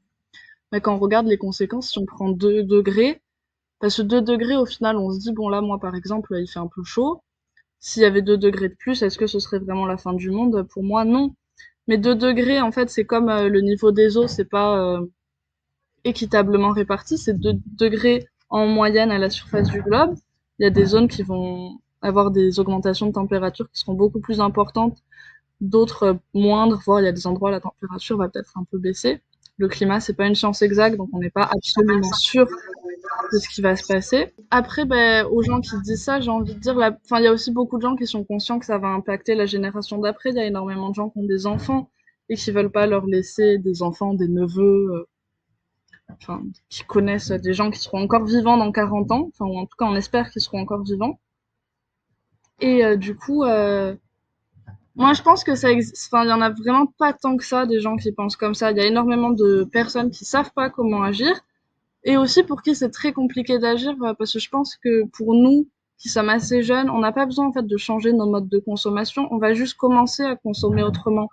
bah, 0.72 0.80
quand 0.80 0.96
on 0.96 1.00
regarde 1.00 1.28
les 1.28 1.38
conséquences, 1.38 1.92
si 1.92 2.00
on 2.00 2.06
prend 2.06 2.30
2 2.30 2.64
degrés, 2.64 3.22
parce 3.80 3.98
que 3.98 4.04
2 4.04 4.22
degrés 4.22 4.58
au 4.58 4.66
final, 4.66 4.98
on 4.98 5.12
se 5.12 5.20
dit 5.20 5.34
bon 5.34 5.50
là 5.50 5.62
moi 5.62 5.80
par 5.80 5.96
exemple, 5.96 6.36
il 6.40 6.48
fait 6.48 6.60
un 6.60 6.68
peu 6.68 6.84
chaud. 6.84 7.24
S'il 7.80 8.04
y 8.04 8.06
avait 8.06 8.22
2 8.22 8.38
degrés 8.38 8.70
de 8.70 8.76
plus, 8.76 9.02
est-ce 9.04 9.18
que 9.18 9.28
ce 9.28 9.40
serait 9.40 9.60
vraiment 9.60 9.86
la 9.88 9.98
fin 9.98 10.14
du 10.14 10.30
monde? 10.32 10.68
Pour 10.70 10.84
moi, 10.84 11.06
non. 11.06 11.36
Mais 11.88 11.98
2 11.98 12.16
degrés, 12.16 12.62
en 12.62 12.72
fait, 12.72 12.90
c'est 12.90 13.06
comme 13.06 13.30
euh, 13.30 13.50
le 13.50 13.62
niveau 13.62 13.92
des 13.92 14.18
eaux, 14.18 14.28
c'est 14.28 14.46
pas 14.46 14.78
euh, 14.80 15.06
équitablement 16.04 16.72
réparti, 16.72 17.18
c'est 17.18 17.40
2 17.40 17.54
degrés 17.66 18.28
en 18.50 18.66
moyenne 18.68 19.12
à 19.12 19.18
la 19.20 19.30
surface 19.30 19.70
du 19.70 19.82
globe. 19.82 20.16
Il 20.60 20.64
y 20.64 20.68
a 20.68 20.70
des 20.72 20.86
zones 20.86 21.08
qui 21.08 21.24
vont 21.24 21.80
avoir 22.02 22.32
des 22.32 22.60
augmentations 22.60 23.08
de 23.08 23.12
température 23.14 23.70
qui 23.72 23.80
seront 23.80 23.94
beaucoup 23.94 24.20
plus 24.20 24.40
importantes, 24.42 24.98
d'autres 25.62 26.04
euh, 26.04 26.14
moindres, 26.34 26.82
voire 26.86 27.02
il 27.02 27.06
y 27.06 27.10
a 27.10 27.12
des 27.14 27.28
endroits 27.28 27.50
où 27.50 27.54
la 27.54 27.62
température 27.62 28.18
va 28.18 28.30
peut-être 28.30 28.58
un 28.58 28.66
peu 28.66 28.80
baisser. 28.80 29.22
Le 29.58 29.68
climat, 29.68 30.00
c'est 30.00 30.14
pas 30.14 30.28
une 30.28 30.36
science 30.36 30.62
exacte, 30.62 30.98
donc 30.98 31.10
on 31.14 31.20
n'est 31.20 31.32
pas 31.32 31.50
absolument 31.52 32.14
sûr 32.14 32.46
de 32.46 33.38
ce 33.40 33.50
qui 33.50 33.62
va 33.62 33.76
se 33.76 33.88
passer. 33.88 34.34
Après, 34.52 34.86
ben, 34.86 35.26
aux 35.26 35.42
gens 35.42 35.62
qui 35.62 35.76
disent 35.82 36.04
ça, 36.04 36.20
j'ai 36.20 36.30
envie 36.30 36.54
de 36.54 36.60
dire, 36.60 36.76
enfin, 36.78 37.20
il 37.20 37.24
y 37.24 37.28
a 37.28 37.34
aussi 37.34 37.52
beaucoup 37.52 37.78
de 37.78 37.82
gens 37.82 37.96
qui 37.96 38.06
sont 38.06 38.24
conscients 38.24 38.60
que 38.60 38.66
ça 38.66 38.78
va 38.78 38.90
impacter 38.90 39.36
la 39.36 39.46
génération 39.46 39.98
d'après. 39.98 40.30
Il 40.30 40.36
y 40.36 40.40
a 40.40 40.46
énormément 40.46 40.90
de 40.90 40.96
gens 40.96 41.10
qui 41.10 41.20
ont 41.20 41.26
des 41.26 41.48
enfants 41.48 41.90
et 42.30 42.36
qui 42.36 42.52
veulent 42.52 42.72
pas 42.72 42.86
leur 42.86 43.06
laisser 43.06 43.58
des 43.58 43.82
enfants, 43.82 44.14
des 44.14 44.28
neveux, 44.28 44.92
euh, 44.94 45.08
qui 46.70 46.84
connaissent 46.84 47.32
des 47.32 47.54
gens 47.54 47.72
qui 47.72 47.80
seront 47.80 48.02
encore 48.02 48.26
vivants 48.26 48.58
dans 48.58 48.72
40 48.72 49.12
ans, 49.12 49.30
enfin, 49.30 49.46
ou 49.46 49.58
en 49.58 49.66
tout 49.66 49.76
cas, 49.78 49.86
on 49.86 49.96
espère 49.96 50.30
qu'ils 50.30 50.42
seront 50.42 50.60
encore 50.60 50.84
vivants. 50.84 51.20
Et 52.60 52.84
euh, 52.84 52.96
du 52.96 53.16
coup, 53.16 53.44
euh... 53.44 53.96
moi, 54.98 55.14
je 55.14 55.22
pense 55.22 55.44
que 55.44 55.54
ça 55.54 55.72
existe, 55.72 56.10
enfin, 56.12 56.26
il 56.26 56.30
y 56.30 56.34
en 56.34 56.42
a 56.42 56.50
vraiment 56.50 56.88
pas 56.88 57.14
tant 57.14 57.38
que 57.38 57.46
ça, 57.46 57.68
des 57.68 57.80
gens 57.80 57.98
qui 57.98 58.12
pensent 58.12 58.36
comme 58.36 58.56
ça. 58.56 58.72
Il 58.72 58.78
y 58.78 58.80
a 58.82 58.86
énormément 58.86 59.30
de 59.30 59.64
personnes 59.72 60.10
qui 60.10 60.26
savent 60.26 60.52
pas 60.56 60.72
comment 60.72 61.04
agir 61.04 61.40
et 62.04 62.18
aussi 62.18 62.42
pour 62.44 62.64
qui 62.64 62.74
c'est 62.74 62.90
très 62.90 63.14
compliqué 63.14 63.60
d'agir, 63.60 63.94
euh, 64.02 64.14
parce 64.16 64.34
que 64.34 64.40
je 64.40 64.50
pense 64.50 64.76
que 64.76 65.06
pour 65.08 65.36
nous, 65.36 65.68
qui 66.00 66.10
sommes 66.10 66.30
assez 66.30 66.64
jeunes, 66.64 66.90
on 66.90 67.00
n'a 67.00 67.12
pas 67.12 67.26
besoin 67.26 67.48
en 67.48 67.52
fait 67.52 67.66
de 67.66 67.78
changer 67.78 68.12
nos 68.14 68.28
modes 68.28 68.50
de 68.50 68.60
consommation, 68.60 69.28
on 69.32 69.38
va 69.38 69.54
juste 69.54 69.76
commencer 69.76 70.24
à 70.24 70.36
consommer 70.36 70.84
autrement. 70.84 71.30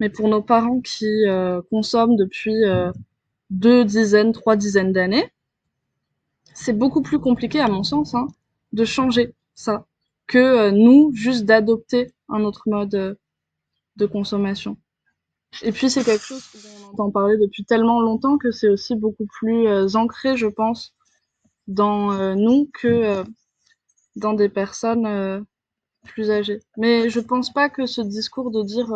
Mais 0.00 0.08
pour 0.08 0.28
nos 0.28 0.42
parents 0.42 0.80
qui 0.80 1.26
euh, 1.26 1.60
consomment 1.70 2.16
depuis 2.16 2.64
euh, 2.64 2.90
deux 3.50 3.84
dizaines, 3.84 4.32
trois 4.32 4.56
dizaines 4.56 4.92
d'années, 4.92 5.30
c'est 6.54 6.72
beaucoup 6.76 7.02
plus 7.02 7.18
compliqué 7.18 7.60
à 7.60 7.68
mon 7.68 7.82
sens 7.82 8.14
hein, 8.14 8.28
de 8.72 8.84
changer 8.84 9.34
ça 9.54 9.86
que 10.32 10.70
nous 10.70 11.12
juste 11.14 11.44
d'adopter 11.44 12.10
un 12.30 12.42
autre 12.44 12.62
mode 12.66 13.18
de 13.96 14.06
consommation. 14.06 14.78
Et 15.60 15.72
puis 15.72 15.90
c'est 15.90 16.04
quelque 16.04 16.24
chose 16.24 16.42
dont 16.54 16.70
on 16.80 16.92
entend 16.92 17.10
parler 17.10 17.36
depuis 17.36 17.66
tellement 17.66 18.00
longtemps 18.00 18.38
que 18.38 18.50
c'est 18.50 18.68
aussi 18.68 18.96
beaucoup 18.96 19.26
plus 19.26 19.94
ancré, 19.94 20.34
je 20.38 20.46
pense, 20.46 20.94
dans 21.66 22.34
nous 22.34 22.70
que 22.72 23.22
dans 24.16 24.32
des 24.32 24.48
personnes 24.48 25.44
plus 26.04 26.30
âgées. 26.30 26.60
Mais 26.78 27.10
je 27.10 27.20
pense 27.20 27.52
pas 27.52 27.68
que 27.68 27.84
ce 27.84 28.00
discours 28.00 28.50
de 28.50 28.62
dire 28.62 28.90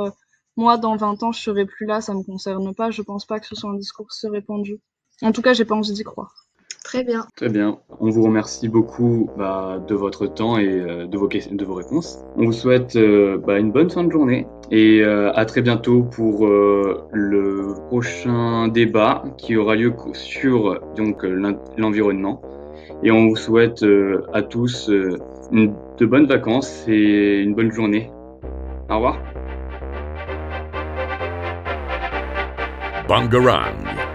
moi 0.57 0.79
dans 0.79 0.97
20 0.97 1.23
ans 1.23 1.33
je 1.33 1.43
serai 1.43 1.67
plus 1.67 1.85
là, 1.85 2.01
ça 2.01 2.15
me 2.15 2.23
concerne 2.23 2.75
pas, 2.75 2.91
je 2.91 3.03
pense 3.03 3.27
pas 3.27 3.41
que 3.41 3.47
ce 3.47 3.55
soit 3.55 3.71
un 3.71 3.77
discours 3.77 4.11
se 4.11 4.27
répandu. 4.27 4.81
En 5.21 5.33
tout 5.33 5.43
cas, 5.43 5.53
j'ai 5.53 5.67
pas 5.67 5.75
envie 5.75 5.93
d'y 5.93 6.05
croire. 6.05 6.46
Très 6.87 7.03
bien. 7.03 7.27
Très 7.35 7.49
bien. 7.49 7.79
On 7.99 8.11
vous 8.11 8.23
remercie 8.23 8.69
beaucoup 8.69 9.29
bah, 9.37 9.83
de 9.89 9.95
votre 9.97 10.29
temps 10.29 10.57
et 10.57 10.69
euh, 10.69 11.07
de, 11.09 11.19
vos 11.19 11.27
de 11.27 11.65
vos 11.65 11.75
réponses. 11.75 12.21
On 12.37 12.45
vous 12.45 12.53
souhaite 12.53 12.95
euh, 12.95 13.39
bah, 13.45 13.59
une 13.59 13.73
bonne 13.73 13.91
fin 13.91 14.05
de 14.05 14.13
journée 14.13 14.47
et 14.71 15.01
euh, 15.03 15.33
à 15.35 15.45
très 15.47 15.63
bientôt 15.63 16.05
pour 16.05 16.47
le 16.47 17.75
prochain 17.89 18.69
débat 18.69 19.25
qui 19.37 19.57
aura 19.57 19.75
lieu 19.75 19.93
sur 20.13 20.79
donc 20.97 21.25
l'environnement. 21.77 22.41
Et 23.03 23.11
on 23.11 23.31
vous 23.31 23.37
souhaite 23.37 23.85
à 24.33 24.43
tous 24.43 24.89
de 24.89 26.07
bonnes 26.07 26.27
vacances 26.27 26.85
et 26.87 27.41
une 27.41 27.57
bonne 27.57 27.73
journée. 27.73 28.13
Au 28.89 28.95
revoir. 28.95 29.19
Bangarang. 33.09 34.06